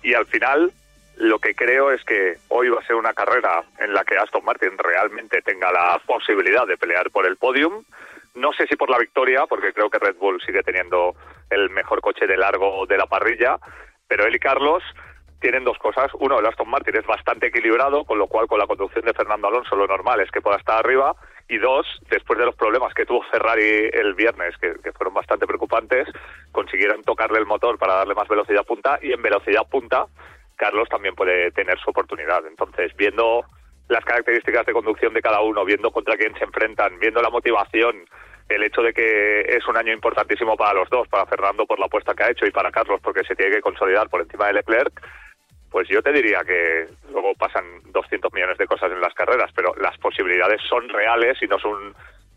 Y 0.04 0.14
al 0.14 0.26
final 0.26 0.70
lo 1.16 1.38
que 1.38 1.54
creo 1.54 1.90
es 1.90 2.04
que 2.04 2.36
hoy 2.48 2.68
va 2.68 2.80
a 2.80 2.86
ser 2.86 2.96
una 2.96 3.14
carrera 3.14 3.64
en 3.78 3.94
la 3.94 4.04
que 4.04 4.16
Aston 4.16 4.44
Martin 4.44 4.76
realmente 4.76 5.40
tenga 5.42 5.72
la 5.72 6.00
posibilidad 6.06 6.66
de 6.66 6.76
pelear 6.76 7.10
por 7.10 7.26
el 7.26 7.36
podium. 7.36 7.84
No 8.34 8.52
sé 8.52 8.66
si 8.66 8.76
por 8.76 8.90
la 8.90 8.98
victoria, 8.98 9.46
porque 9.48 9.72
creo 9.72 9.88
que 9.88 9.98
Red 9.98 10.16
Bull 10.16 10.42
sigue 10.44 10.62
teniendo 10.62 11.14
el 11.48 11.70
mejor 11.70 12.02
coche 12.02 12.26
de 12.26 12.36
largo 12.36 12.84
de 12.86 12.98
la 12.98 13.06
parrilla, 13.06 13.58
pero 14.06 14.26
él 14.26 14.34
y 14.34 14.38
Carlos 14.38 14.82
tienen 15.40 15.64
dos 15.64 15.78
cosas. 15.78 16.10
Uno, 16.18 16.38
el 16.38 16.46
Aston 16.46 16.68
Martin 16.68 16.96
es 16.96 17.06
bastante 17.06 17.46
equilibrado, 17.46 18.04
con 18.04 18.18
lo 18.18 18.26
cual 18.26 18.46
con 18.46 18.58
la 18.58 18.66
conducción 18.66 19.04
de 19.04 19.14
Fernando 19.14 19.48
Alonso 19.48 19.74
lo 19.74 19.86
normal 19.86 20.20
es 20.20 20.30
que 20.30 20.42
pueda 20.42 20.58
estar 20.58 20.78
arriba. 20.78 21.14
Y 21.48 21.58
dos, 21.58 21.86
después 22.10 22.38
de 22.38 22.44
los 22.44 22.56
problemas 22.56 22.92
que 22.92 23.06
tuvo 23.06 23.22
Ferrari 23.30 23.88
el 23.92 24.14
viernes, 24.14 24.56
que, 24.58 24.74
fueron 24.92 25.14
bastante 25.14 25.46
preocupantes, 25.46 26.08
consiguieron 26.52 27.02
tocarle 27.04 27.38
el 27.38 27.46
motor 27.46 27.78
para 27.78 27.94
darle 27.94 28.14
más 28.14 28.28
velocidad 28.28 28.64
punta 28.64 28.98
y 29.00 29.12
en 29.12 29.22
velocidad 29.22 29.66
punta 29.70 30.06
Carlos 30.56 30.88
también 30.88 31.14
puede 31.14 31.50
tener 31.52 31.78
su 31.78 31.90
oportunidad. 31.90 32.46
Entonces, 32.46 32.94
viendo 32.96 33.44
las 33.88 34.04
características 34.04 34.66
de 34.66 34.72
conducción 34.72 35.14
de 35.14 35.22
cada 35.22 35.40
uno, 35.40 35.64
viendo 35.64 35.90
contra 35.90 36.16
quién 36.16 36.34
se 36.36 36.44
enfrentan, 36.44 36.98
viendo 36.98 37.22
la 37.22 37.30
motivación, 37.30 38.04
el 38.48 38.62
hecho 38.62 38.82
de 38.82 38.92
que 38.92 39.40
es 39.40 39.66
un 39.66 39.76
año 39.76 39.92
importantísimo 39.92 40.56
para 40.56 40.74
los 40.74 40.88
dos, 40.90 41.08
para 41.08 41.26
Fernando 41.26 41.66
por 41.66 41.78
la 41.78 41.86
apuesta 41.86 42.14
que 42.14 42.24
ha 42.24 42.30
hecho 42.30 42.46
y 42.46 42.50
para 42.50 42.70
Carlos 42.70 43.00
porque 43.02 43.24
se 43.24 43.34
tiene 43.34 43.56
que 43.56 43.60
consolidar 43.60 44.08
por 44.08 44.20
encima 44.20 44.46
de 44.46 44.54
Leclerc, 44.54 45.00
pues 45.70 45.88
yo 45.88 46.00
te 46.02 46.12
diría 46.12 46.42
que 46.44 46.86
luego 47.10 47.34
pasan 47.34 47.64
200 47.86 48.32
millones 48.32 48.58
de 48.58 48.66
cosas 48.66 48.90
en 48.92 49.00
las 49.00 49.14
carreras, 49.14 49.50
pero 49.54 49.74
las 49.76 49.98
posibilidades 49.98 50.60
son 50.68 50.88
reales 50.88 51.36
y 51.42 51.46
no 51.46 51.58
son 51.58 51.94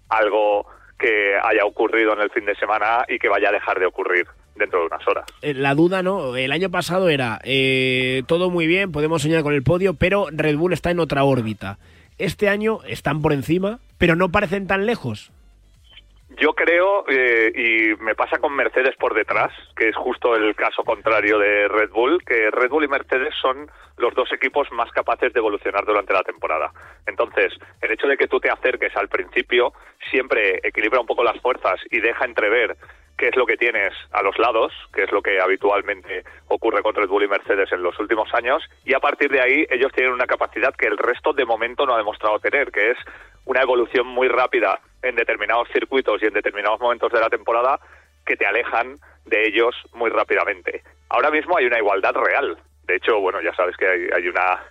algo 0.10 0.68
que 0.98 1.36
haya 1.42 1.64
ocurrido 1.64 2.14
en 2.14 2.22
el 2.22 2.32
fin 2.32 2.46
de 2.46 2.56
semana 2.56 3.06
y 3.08 3.20
que 3.20 3.30
vaya 3.30 3.50
a 3.50 3.54
dejar 3.54 3.80
de 3.80 3.86
ocurrir 3.86 4.28
dentro 4.60 4.82
de 4.82 4.86
unas 4.86 5.08
horas. 5.08 5.26
Eh, 5.42 5.56
La 5.56 5.74
duda, 5.74 6.04
¿no? 6.04 6.36
El 6.36 6.52
año 6.52 6.70
pasado 6.70 7.10
era 7.10 7.40
eh, 7.44 8.22
todo 8.28 8.52
muy 8.52 8.68
bien, 8.68 8.92
podemos 8.92 9.24
soñar 9.24 9.42
con 9.42 9.54
el 9.54 9.64
podio, 9.64 9.96
pero 9.96 10.28
Red 10.32 10.58
Bull 10.58 10.74
está 10.74 10.92
en 10.92 11.00
otra 11.00 11.24
órbita. 11.24 11.80
Este 12.20 12.50
año 12.50 12.80
están 12.88 13.22
por 13.22 13.34
encima, 13.34 13.80
pero 13.98 14.16
no 14.16 14.30
parecen 14.30 14.68
tan 14.68 14.86
lejos. 14.86 15.32
Yo 16.38 16.54
creo, 16.54 17.06
eh, 17.10 17.52
y 17.56 18.04
me 18.04 18.14
pasa 18.14 18.38
con 18.38 18.56
Mercedes 18.56 18.96
por 18.98 19.14
detrás, 19.14 19.52
que 19.76 19.90
es 19.90 19.96
justo 19.96 20.36
el 20.36 20.56
caso 20.56 20.84
contrario 20.84 21.40
de 21.40 21.68
Red 21.68 21.90
Bull, 21.90 22.24
que 22.24 22.52
Red 22.52 22.70
Bull 22.70 22.86
y 22.86 22.88
Mercedes 22.88 23.34
son 23.42 23.70
los 23.98 24.14
dos 24.14 24.32
equipos 24.32 24.72
más 24.72 24.90
capaces 24.92 25.34
de 25.34 25.40
evolucionar 25.40 25.86
durante 25.86 26.14
la 26.14 26.22
temporada. 26.22 26.72
Entonces, 27.08 27.54
el 27.82 27.92
hecho 27.92 28.08
de 28.08 28.16
que 28.16 28.28
tú 28.28 28.40
te 28.40 28.50
acerques 28.50 28.96
al 28.96 29.10
principio 29.10 29.74
siempre 30.12 30.60
equilibra 30.64 31.02
un 31.02 31.08
poco 31.08 31.24
las 31.24 31.42
fuerzas 31.42 31.80
y 31.90 32.00
deja 32.00 32.26
entrever 32.26 32.78
qué 33.20 33.28
es 33.28 33.36
lo 33.36 33.46
que 33.46 33.58
tienes 33.58 33.94
a 34.12 34.24
los 34.24 34.40
lados, 34.40 34.72
que 34.94 35.04
es 35.04 35.12
lo 35.12 35.22
que 35.22 35.42
habitualmente 35.42 36.24
ocurre 36.48 36.82
con 36.82 36.96
Red 36.96 37.10
Bull 37.10 37.24
y 37.24 37.28
Mercedes 37.28 37.70
en 37.74 37.84
los 37.84 38.00
últimos 38.00 38.34
años, 38.34 38.64
y 38.86 38.94
a 38.96 39.00
partir 39.00 39.30
de 39.30 39.42
ahí 39.42 39.68
ellos 39.70 39.92
tienen 39.94 40.14
una 40.14 40.26
capacidad 40.26 40.74
que 40.74 40.88
el 40.88 40.98
resto 40.98 41.34
de 41.34 41.46
momento 41.46 41.86
no 41.86 41.94
ha 41.94 41.98
demostrado 41.98 42.40
tener, 42.40 42.72
que 42.72 42.92
es 42.92 42.98
una 43.44 43.62
evolución 43.62 44.08
muy 44.08 44.30
rápida 44.30 44.80
en 45.04 45.16
determinados 45.16 45.68
circuitos 45.74 46.24
y 46.24 46.28
en 46.28 46.34
determinados 46.34 46.80
momentos 46.80 47.12
de 47.12 47.20
la 47.20 47.30
temporada 47.30 47.80
que 48.26 48.38
te 48.38 48.46
alejan 48.46 48.98
de 49.26 49.48
ellos 49.48 49.76
muy 49.94 50.10
rápidamente. 50.10 50.82
Ahora 51.10 51.30
mismo 51.30 51.58
hay 51.58 51.66
una 51.66 51.78
igualdad 51.78 52.14
real. 52.14 52.58
De 52.88 52.96
hecho, 52.96 53.20
bueno, 53.20 53.42
ya 53.42 53.54
sabes 53.54 53.76
que 53.76 53.86
hay, 53.86 54.08
hay 54.16 54.28
una 54.30 54.64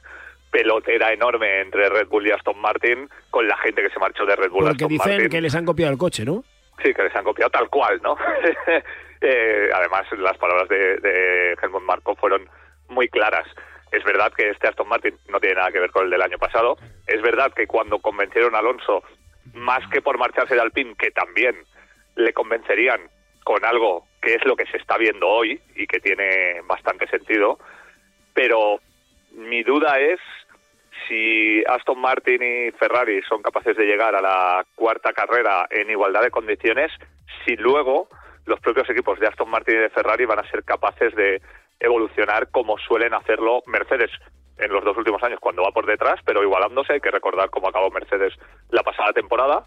pelotera 0.51 1.13
enorme 1.13 1.61
entre 1.61 1.91
Red 1.91 2.09
Bull 2.09 2.27
y 2.27 2.31
Aston 2.31 2.59
Martin 2.59 3.09
con 3.31 3.47
la 3.47 3.59
gente 3.59 3.83
que 3.83 3.91
se 3.91 3.99
marchó 3.99 4.25
de 4.25 4.37
Red 4.37 4.51
Bull 4.51 4.65
a 4.65 4.69
Porque 4.71 4.85
Aston 4.85 4.89
dicen 4.89 5.13
Martin. 5.13 5.31
que 5.31 5.41
les 5.43 5.55
han 5.55 5.67
copiado 5.67 5.93
el 5.93 5.99
coche, 5.99 6.25
¿no? 6.25 6.45
Sí, 6.83 6.95
que 6.95 7.03
les 7.03 7.15
han 7.17 7.25
copiado 7.25 7.51
tal 7.51 7.69
cual, 7.69 8.01
¿no? 8.03 8.17
Eh, 9.21 9.69
además, 9.75 10.07
las 10.13 10.39
palabras 10.39 10.69
de, 10.69 10.99
de 10.99 11.57
Helmut 11.61 11.83
Marko 11.83 12.15
fueron 12.15 12.49
muy 12.87 13.09
claras. 13.09 13.49
Es 13.91 14.05
verdad 14.05 14.33
que 14.33 14.51
este 14.51 14.69
Aston 14.69 14.87
Martin 14.87 15.19
no 15.29 15.41
tiene 15.41 15.57
nada 15.57 15.73
que 15.73 15.81
ver 15.81 15.91
con 15.91 16.05
el 16.05 16.11
del 16.11 16.23
año 16.23 16.39
pasado. 16.39 16.77
Es 17.05 17.21
verdad 17.21 17.53
que 17.53 17.67
cuando 17.67 17.99
convencieron 17.99 18.55
a 18.55 18.59
Alonso, 18.59 19.03
más 19.55 19.81
que 19.91 20.03
por 20.03 20.19
marcharse 20.19 20.55
de 20.55 20.61
Alpine, 20.61 20.95
que 20.97 21.11
también 21.11 21.57
le 22.15 22.33
convencerían 22.33 23.01
con 23.45 23.65
algo 23.65 24.07
que 24.21 24.35
es 24.35 24.45
lo 24.45 24.57
que 24.57 24.67
se 24.67 24.77
está 24.77 24.99
viendo 24.99 25.27
hoy 25.27 25.61
y 25.75 25.87
que 25.87 26.01
tiene 26.01 26.61
bastante 26.67 27.07
sentido, 27.09 27.59
pero 28.35 28.81
mi 29.33 29.63
duda 29.63 29.99
es 29.99 30.21
si 31.09 31.63
Aston 31.67 32.01
Martin 32.01 32.43
y 32.43 32.71
Ferrari 32.73 33.23
son 33.23 33.43
capaces 33.43 33.77
de 33.77 33.87
llegar 33.87 34.15
a 34.15 34.21
la 34.21 34.67
cuarta 34.75 35.13
carrera 35.13 35.67
en 35.71 35.91
igualdad 35.91 36.23
de 36.23 36.31
condiciones, 36.31 36.93
si 37.45 37.57
luego 37.57 38.09
los 38.45 38.61
propios 38.61 38.89
equipos 38.91 39.19
de 39.19 39.27
Aston 39.27 39.51
Martin 39.51 39.77
y 39.77 39.79
de 39.79 39.91
Ferrari 39.91 40.27
van 40.27 40.39
a 40.39 40.51
ser 40.51 40.65
capaces 40.65 41.15
de 41.15 41.41
evolucionar 41.81 42.51
como 42.51 42.79
suelen 42.79 43.15
hacerlo 43.15 43.63
Mercedes 43.67 44.11
en 44.59 44.73
los 44.73 44.85
dos 44.85 44.97
últimos 44.97 45.23
años 45.23 45.39
cuando 45.41 45.63
va 45.63 45.71
por 45.71 45.87
detrás, 45.87 46.21
pero 46.25 46.43
igualándose, 46.43 46.95
hay 46.95 47.01
que 47.01 47.11
recordar 47.11 47.51
cómo 47.51 47.69
acabó 47.69 47.91
Mercedes 47.91 48.35
la 48.71 48.83
pasada 48.83 49.13
temporada, 49.13 49.65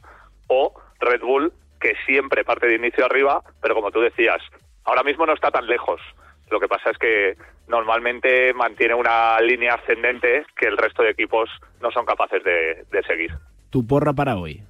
o 0.48 0.74
Red 1.00 1.22
Bull, 1.22 1.54
que 1.80 1.96
siempre 2.06 2.44
parte 2.44 2.68
de 2.68 2.76
inicio 2.76 3.06
arriba, 3.06 3.42
pero 3.62 3.74
como 3.74 3.92
tú 3.92 4.02
decías, 4.02 4.42
ahora 4.84 5.04
mismo 5.04 5.26
no 5.26 5.34
está 5.34 5.50
tan 5.50 5.66
lejos. 5.66 6.02
Lo 6.50 6.60
que 6.60 6.68
pasa 6.68 6.90
es 6.90 6.98
que 6.98 7.38
normalmente 7.72 8.54
mantiene 8.54 8.94
una 8.94 9.40
línea 9.40 9.74
ascendente 9.76 10.46
que 10.56 10.68
el 10.68 10.78
resto 10.78 11.02
de 11.02 11.10
equipos 11.12 11.50
no 11.82 11.90
son 11.90 12.06
capaces 12.06 12.44
de, 12.44 12.86
de 12.92 13.04
seguir. 13.04 13.32
Tu 13.72 13.88
porra 13.88 14.14
para 14.14 14.36
hoy. 14.36 14.62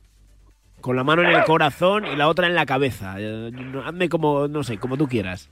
Con 0.79 0.95
la 0.95 1.03
mano 1.03 1.23
en 1.23 1.29
el 1.29 1.43
corazón 1.45 2.05
y 2.05 2.15
la 2.15 2.27
otra 2.27 2.47
en 2.47 2.55
la 2.55 2.65
cabeza. 2.65 3.15
Eh, 3.19 3.51
Hazme 3.83 4.07
como, 4.07 4.47
no 4.47 4.63
sé, 4.63 4.79
como 4.79 4.97
tú 4.97 5.07
quieras. 5.07 5.49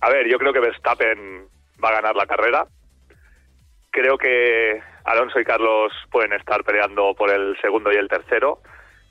A 0.00 0.10
ver, 0.10 0.28
yo 0.28 0.38
creo 0.38 0.52
que 0.52 0.60
Verstappen 0.60 1.46
va 1.82 1.90
a 1.90 1.94
ganar 2.00 2.16
la 2.16 2.26
carrera. 2.26 2.66
Creo 3.90 4.16
que 4.16 4.80
Alonso 5.04 5.40
y 5.40 5.44
Carlos 5.44 5.92
pueden 6.10 6.32
estar 6.32 6.64
peleando 6.64 7.14
por 7.14 7.30
el 7.30 7.56
segundo 7.60 7.92
y 7.92 7.96
el 7.96 8.08
tercero, 8.08 8.60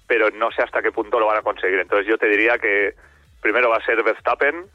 pero 0.08 0.30
no 0.32 0.52
sé 0.52 0.64
hasta 0.64 0.82
qué 0.82 0.92
punto 0.92 1.20
lo 1.20 1.28
van 1.28 1.38
a 1.38 1.44
conseguir. 1.44 1.80
Entonces 1.80 2.08
yo 2.08 2.18
te 2.18 2.28
diría 2.28 2.58
que 2.58 2.96
primero 3.42 3.70
va 3.70 3.78
a 3.78 3.86
ser 3.86 4.02
Verstappen, 4.04 4.66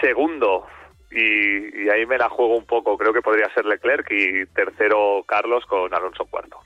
segundo, 0.00 0.66
y, 1.10 1.84
y 1.84 1.88
ahí 1.88 2.04
me 2.06 2.18
la 2.18 2.28
juego 2.28 2.56
un 2.56 2.66
poco, 2.66 2.96
creo 2.98 3.12
que 3.12 3.22
podría 3.22 3.52
ser 3.54 3.64
Leclerc, 3.64 4.06
y 4.10 4.46
tercero 4.46 5.24
Carlos 5.26 5.64
con 5.66 5.92
Alonso 5.94 6.24
cuarto. 6.26 6.58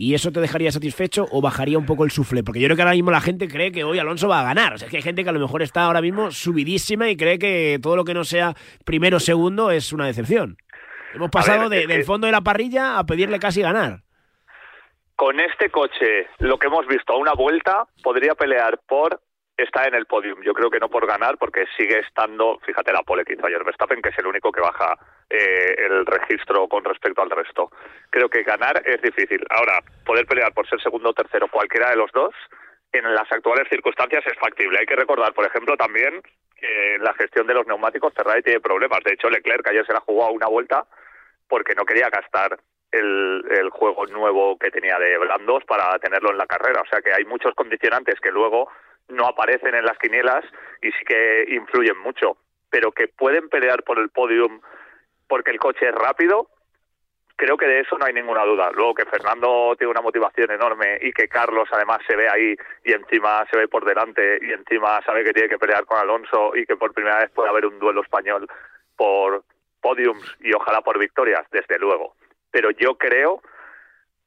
¿Y 0.00 0.14
eso 0.14 0.30
te 0.30 0.40
dejaría 0.40 0.70
satisfecho 0.70 1.26
o 1.32 1.40
bajaría 1.40 1.76
un 1.76 1.84
poco 1.84 2.04
el 2.04 2.12
sufle? 2.12 2.44
Porque 2.44 2.60
yo 2.60 2.68
creo 2.68 2.76
que 2.76 2.82
ahora 2.82 2.94
mismo 2.94 3.10
la 3.10 3.20
gente 3.20 3.48
cree 3.48 3.72
que 3.72 3.82
hoy 3.82 3.98
Alonso 3.98 4.28
va 4.28 4.40
a 4.40 4.44
ganar. 4.44 4.74
O 4.74 4.78
sea, 4.78 4.86
es 4.86 4.90
que 4.92 4.98
hay 4.98 5.02
gente 5.02 5.24
que 5.24 5.30
a 5.30 5.32
lo 5.32 5.40
mejor 5.40 5.60
está 5.60 5.82
ahora 5.86 6.00
mismo 6.00 6.30
subidísima 6.30 7.08
y 7.10 7.16
cree 7.16 7.36
que 7.40 7.80
todo 7.82 7.96
lo 7.96 8.04
que 8.04 8.14
no 8.14 8.22
sea 8.22 8.54
primero 8.84 9.16
o 9.16 9.20
segundo 9.20 9.72
es 9.72 9.92
una 9.92 10.06
decepción. 10.06 10.56
Hemos 11.14 11.30
pasado 11.30 11.68
ver, 11.68 11.80
de- 11.88 11.92
del 11.92 12.04
fondo 12.04 12.26
de 12.26 12.32
la 12.32 12.42
parrilla 12.42 12.96
a 12.98 13.04
pedirle 13.06 13.40
casi 13.40 13.60
ganar. 13.60 14.02
Con 15.16 15.40
este 15.40 15.68
coche, 15.68 16.28
lo 16.38 16.58
que 16.58 16.68
hemos 16.68 16.86
visto 16.86 17.14
a 17.14 17.16
una 17.18 17.32
vuelta, 17.32 17.88
podría 18.04 18.36
pelear 18.36 18.78
por 18.86 19.20
estar 19.58 19.88
en 19.88 19.94
el 19.94 20.06
podium. 20.06 20.40
Yo 20.42 20.54
creo 20.54 20.70
que 20.70 20.78
no 20.78 20.88
por 20.88 21.06
ganar, 21.06 21.36
porque 21.36 21.64
sigue 21.76 21.98
estando, 21.98 22.58
fíjate 22.64 22.92
la 22.92 23.02
pole 23.02 23.24
que 23.24 23.34
hizo 23.34 23.46
ayer 23.46 23.64
Verstappen, 23.64 24.00
que 24.00 24.10
es 24.10 24.18
el 24.18 24.26
único 24.26 24.52
que 24.52 24.60
baja 24.60 24.96
eh, 25.28 25.74
el 25.78 26.06
registro 26.06 26.68
con 26.68 26.84
respecto 26.84 27.22
al 27.22 27.30
resto. 27.30 27.70
Creo 28.10 28.28
que 28.28 28.44
ganar 28.44 28.80
es 28.86 29.02
difícil. 29.02 29.44
Ahora, 29.50 29.80
poder 30.06 30.26
pelear 30.26 30.52
por 30.54 30.68
ser 30.68 30.80
segundo 30.80 31.10
o 31.10 31.12
tercero, 31.12 31.48
cualquiera 31.48 31.90
de 31.90 31.96
los 31.96 32.10
dos, 32.12 32.32
en 32.92 33.12
las 33.12 33.30
actuales 33.30 33.68
circunstancias 33.68 34.24
es 34.26 34.38
factible. 34.38 34.78
Hay 34.78 34.86
que 34.86 34.96
recordar, 34.96 35.34
por 35.34 35.44
ejemplo, 35.44 35.76
también 35.76 36.22
que 36.56 36.94
en 36.94 37.02
la 37.02 37.12
gestión 37.14 37.46
de 37.46 37.54
los 37.54 37.66
neumáticos 37.66 38.14
Ferrari 38.14 38.42
tiene 38.42 38.60
problemas. 38.60 39.00
De 39.04 39.12
hecho, 39.12 39.28
Leclerc 39.28 39.66
ayer 39.68 39.84
se 39.86 39.92
la 39.92 40.00
jugó 40.00 40.24
a 40.24 40.30
una 40.30 40.46
vuelta 40.46 40.86
porque 41.48 41.74
no 41.74 41.84
quería 41.84 42.08
gastar 42.10 42.58
el, 42.90 43.44
el 43.50 43.70
juego 43.70 44.06
nuevo 44.06 44.58
que 44.58 44.70
tenía 44.70 44.98
de 44.98 45.18
blandos 45.18 45.64
para 45.64 45.98
tenerlo 45.98 46.30
en 46.30 46.38
la 46.38 46.46
carrera. 46.46 46.80
O 46.80 46.86
sea 46.86 47.00
que 47.00 47.12
hay 47.12 47.24
muchos 47.24 47.54
condicionantes 47.54 48.18
que 48.20 48.30
luego 48.30 48.70
no 49.08 49.26
aparecen 49.26 49.74
en 49.74 49.84
las 49.84 49.98
quinielas 49.98 50.44
y 50.82 50.90
sí 50.92 51.04
que 51.06 51.46
influyen 51.48 51.98
mucho, 51.98 52.36
pero 52.70 52.92
que 52.92 53.08
pueden 53.08 53.48
pelear 53.48 53.82
por 53.82 53.98
el 53.98 54.10
podium 54.10 54.60
porque 55.26 55.50
el 55.50 55.58
coche 55.58 55.88
es 55.88 55.94
rápido, 55.94 56.48
creo 57.38 57.56
que 57.56 57.66
de 57.66 57.80
eso 57.80 57.96
no 57.96 58.04
hay 58.04 58.12
ninguna 58.12 58.44
duda. 58.44 58.70
Luego 58.72 58.94
que 58.94 59.06
Fernando 59.06 59.74
tiene 59.78 59.92
una 59.92 60.02
motivación 60.02 60.50
enorme 60.50 60.98
y 61.00 61.12
que 61.12 61.28
Carlos 61.28 61.68
además 61.70 62.00
se 62.06 62.16
ve 62.16 62.28
ahí 62.28 62.56
y 62.84 62.92
encima 62.92 63.46
se 63.50 63.56
ve 63.56 63.68
por 63.68 63.84
delante 63.84 64.38
y 64.42 64.52
encima 64.52 65.00
sabe 65.04 65.22
que 65.22 65.32
tiene 65.32 65.48
que 65.48 65.58
pelear 65.58 65.84
con 65.84 65.98
Alonso 65.98 66.56
y 66.56 66.66
que 66.66 66.76
por 66.76 66.92
primera 66.92 67.18
vez 67.18 67.30
puede 67.30 67.48
haber 67.48 67.66
un 67.66 67.78
duelo 67.78 68.02
español 68.02 68.48
por 68.96 69.44
podiums 69.80 70.36
y 70.40 70.52
ojalá 70.52 70.80
por 70.80 70.98
victorias, 70.98 71.46
desde 71.52 71.78
luego. 71.78 72.16
Pero 72.50 72.72
yo 72.72 72.96
creo 72.98 73.40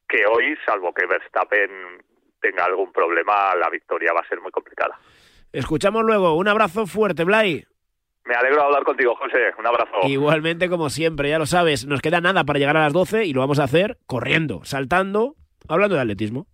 que 0.08 0.24
hoy, 0.26 0.56
salvo 0.64 0.94
que 0.94 1.06
Verstappen 1.06 2.02
tenga 2.42 2.66
algún 2.66 2.92
problema, 2.92 3.54
la 3.54 3.70
victoria 3.70 4.12
va 4.12 4.20
a 4.20 4.28
ser 4.28 4.40
muy 4.40 4.50
complicada. 4.50 4.98
Escuchamos 5.52 6.04
luego. 6.04 6.34
Un 6.34 6.48
abrazo 6.48 6.86
fuerte, 6.86 7.24
Blay. 7.24 7.64
Me 8.24 8.34
alegro 8.34 8.58
de 8.58 8.64
hablar 8.64 8.84
contigo, 8.84 9.14
José. 9.16 9.52
Un 9.58 9.66
abrazo. 9.66 9.92
Igualmente, 10.04 10.68
como 10.68 10.90
siempre, 10.90 11.30
ya 11.30 11.38
lo 11.38 11.46
sabes, 11.46 11.86
nos 11.86 12.00
queda 12.00 12.20
nada 12.20 12.44
para 12.44 12.58
llegar 12.58 12.76
a 12.76 12.82
las 12.82 12.92
12 12.92 13.24
y 13.24 13.32
lo 13.32 13.40
vamos 13.40 13.58
a 13.58 13.64
hacer 13.64 13.98
corriendo, 14.06 14.60
saltando, 14.64 15.36
hablando 15.68 15.96
de 15.96 16.02
atletismo. 16.02 16.46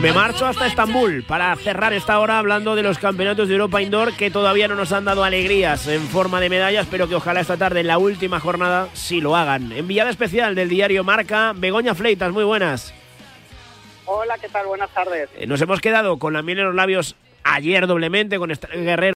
Me 0.00 0.12
marcho 0.12 0.46
hasta 0.46 0.66
Estambul 0.66 1.24
para 1.24 1.54
cerrar 1.56 1.92
esta 1.92 2.18
hora 2.20 2.38
hablando 2.38 2.76
de 2.76 2.82
los 2.82 2.98
campeonatos 2.98 3.48
de 3.48 3.54
Europa 3.54 3.82
Indoor 3.82 4.14
que 4.14 4.30
todavía 4.30 4.68
no 4.68 4.76
nos 4.76 4.92
han 4.92 5.04
dado 5.04 5.24
alegrías 5.24 5.88
en 5.88 6.02
forma 6.02 6.40
de 6.40 6.48
medallas, 6.48 6.86
pero 6.90 7.08
que 7.08 7.16
ojalá 7.16 7.40
esta 7.40 7.56
tarde 7.56 7.80
en 7.80 7.88
la 7.88 7.98
última 7.98 8.38
jornada 8.38 8.88
sí 8.92 9.20
lo 9.20 9.36
hagan. 9.36 9.72
Enviada 9.72 10.10
especial 10.10 10.54
del 10.54 10.68
diario 10.68 11.02
Marca, 11.02 11.52
Begoña 11.56 11.94
Fleitas, 11.94 12.32
muy 12.32 12.44
buenas. 12.44 12.94
Hola, 14.06 14.38
¿qué 14.38 14.48
tal? 14.48 14.66
Buenas 14.66 14.90
tardes. 14.90 15.28
Eh, 15.36 15.46
nos 15.46 15.60
hemos 15.60 15.80
quedado 15.80 16.18
con 16.18 16.32
la 16.32 16.42
miel 16.42 16.60
en 16.60 16.66
los 16.66 16.74
labios 16.74 17.16
ayer 17.42 17.86
doblemente 17.86 18.38
con 18.38 18.50
Estrella 18.50 18.82
Guerrero. 18.82 19.06